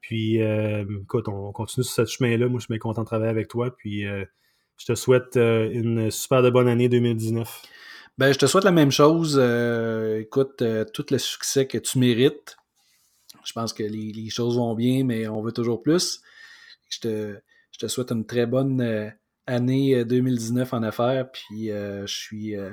Puis, 0.00 0.38
écoute, 0.38 1.28
on 1.28 1.52
continue 1.52 1.84
sur 1.84 1.94
ce 1.94 2.10
chemin-là. 2.10 2.48
Moi, 2.48 2.58
je 2.58 2.64
suis 2.64 2.72
bien 2.72 2.78
content 2.78 3.02
de 3.02 3.06
travailler 3.06 3.30
avec 3.30 3.48
toi. 3.48 3.74
Puis, 3.76 4.02
je 4.02 4.86
te 4.86 4.94
souhaite 4.94 5.36
une 5.36 6.10
super 6.10 6.42
de 6.42 6.50
bonne 6.50 6.68
année 6.68 6.88
2019. 6.88 7.62
Ben, 8.16 8.32
je 8.32 8.38
te 8.38 8.46
souhaite 8.46 8.64
la 8.64 8.72
même 8.72 8.90
chose. 8.90 9.38
écoute, 10.18 10.64
tout 10.94 11.04
le 11.10 11.18
succès 11.18 11.66
que 11.66 11.78
tu 11.78 11.98
mérites. 11.98 12.56
Je 13.44 13.52
pense 13.52 13.72
que 13.72 13.82
les, 13.82 14.30
choses 14.30 14.56
vont 14.56 14.74
bien, 14.74 15.04
mais 15.04 15.28
on 15.28 15.42
veut 15.42 15.52
toujours 15.52 15.82
plus. 15.82 16.22
Je 16.88 17.00
te, 17.00 17.36
je 17.72 17.78
te 17.78 17.86
souhaite 17.86 18.10
une 18.10 18.26
très 18.26 18.46
bonne 18.46 19.12
année 19.50 20.04
2019 20.04 20.72
euh, 20.72 20.76
en 20.76 20.82
affaires, 20.82 21.30
puis 21.30 21.70
euh, 21.70 22.06
je 22.06 22.14
suis. 22.14 22.56
Euh, 22.56 22.70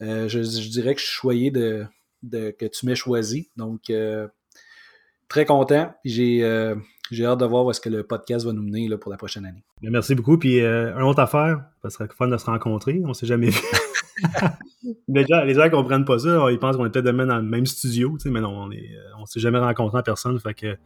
je, 0.00 0.70
dirais 0.70 0.94
que 0.94 1.00
je 1.00 1.06
suis 1.06 1.14
choyé 1.14 1.50
de, 1.50 1.86
que 2.30 2.66
tu 2.66 2.86
m'aies 2.86 2.94
choisi. 2.94 3.50
Donc, 3.56 3.92
très 5.28 5.44
content. 5.44 5.94
J'ai 6.04 6.74
j'ai 7.10 7.26
hâte 7.26 7.38
de 7.38 7.44
voir 7.44 7.66
où 7.66 7.70
est-ce 7.70 7.82
que 7.82 7.90
le 7.90 8.02
podcast 8.02 8.46
va 8.46 8.52
nous 8.52 8.62
mener 8.62 8.88
là, 8.88 8.96
pour 8.96 9.10
la 9.10 9.18
prochaine 9.18 9.44
année. 9.44 9.62
Merci 9.82 10.14
beaucoup. 10.14 10.38
Puis, 10.38 10.60
une 10.60 11.02
autre 11.02 11.20
affaire, 11.20 11.64
ça 11.82 11.90
serait 11.90 12.08
fun 12.16 12.28
de 12.28 12.36
se 12.36 12.46
rencontrer. 12.46 13.00
On 13.04 13.08
ne 13.08 13.14
s'est 13.14 13.26
jamais 13.26 13.50
vu. 13.50 13.60
les, 15.08 15.26
gens, 15.26 15.46
gens 15.46 15.70
comprennent 15.70 16.06
pas 16.06 16.18
ça. 16.18 16.50
Ils 16.50 16.58
pensent 16.58 16.76
qu'on 16.76 16.86
est 16.86 16.90
peut-être 16.90 17.04
demain 17.04 17.26
dans 17.26 17.36
le 17.36 17.42
même 17.42 17.66
studio, 17.66 18.16
mais 18.26 18.40
non, 18.40 18.64
on 18.64 18.70
on 19.20 19.26
s'est 19.26 19.40
jamais 19.40 19.58
rencontré 19.58 19.98
en 19.98 20.02
personne. 20.02 20.38
Fait 20.40 20.54
que 20.54 20.76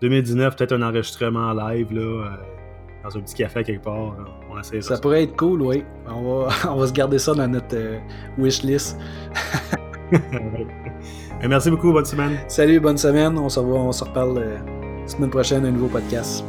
2019, 0.00 0.56
peut-être 0.56 0.72
un 0.72 0.82
enregistrement 0.82 1.52
live, 1.52 1.92
là, 1.92 2.00
euh, 2.00 2.71
dans 3.02 3.16
un 3.16 3.20
petit 3.20 3.34
café 3.34 3.64
quelque 3.64 3.82
part. 3.82 4.16
On 4.50 4.58
essaie 4.58 4.80
ça. 4.80 4.98
pourrait 4.98 5.24
être 5.24 5.36
cool, 5.36 5.62
oui. 5.62 5.84
On 6.08 6.44
va, 6.44 6.48
on 6.70 6.76
va 6.76 6.86
se 6.86 6.92
garder 6.92 7.18
ça 7.18 7.34
dans 7.34 7.48
notre 7.48 7.74
euh, 7.76 7.98
wishlist. 8.38 8.98
Merci 11.48 11.70
beaucoup, 11.70 11.92
bonne 11.92 12.04
semaine. 12.04 12.38
Salut, 12.48 12.78
bonne 12.80 12.98
semaine. 12.98 13.36
On 13.38 13.48
se 13.48 13.58
revoit, 13.58 13.80
on 13.80 13.92
se 13.92 14.04
reparle 14.04 14.34
la 14.34 14.40
euh, 14.40 15.06
semaine 15.06 15.30
prochaine, 15.30 15.66
un 15.66 15.70
nouveau 15.70 15.88
podcast. 15.88 16.44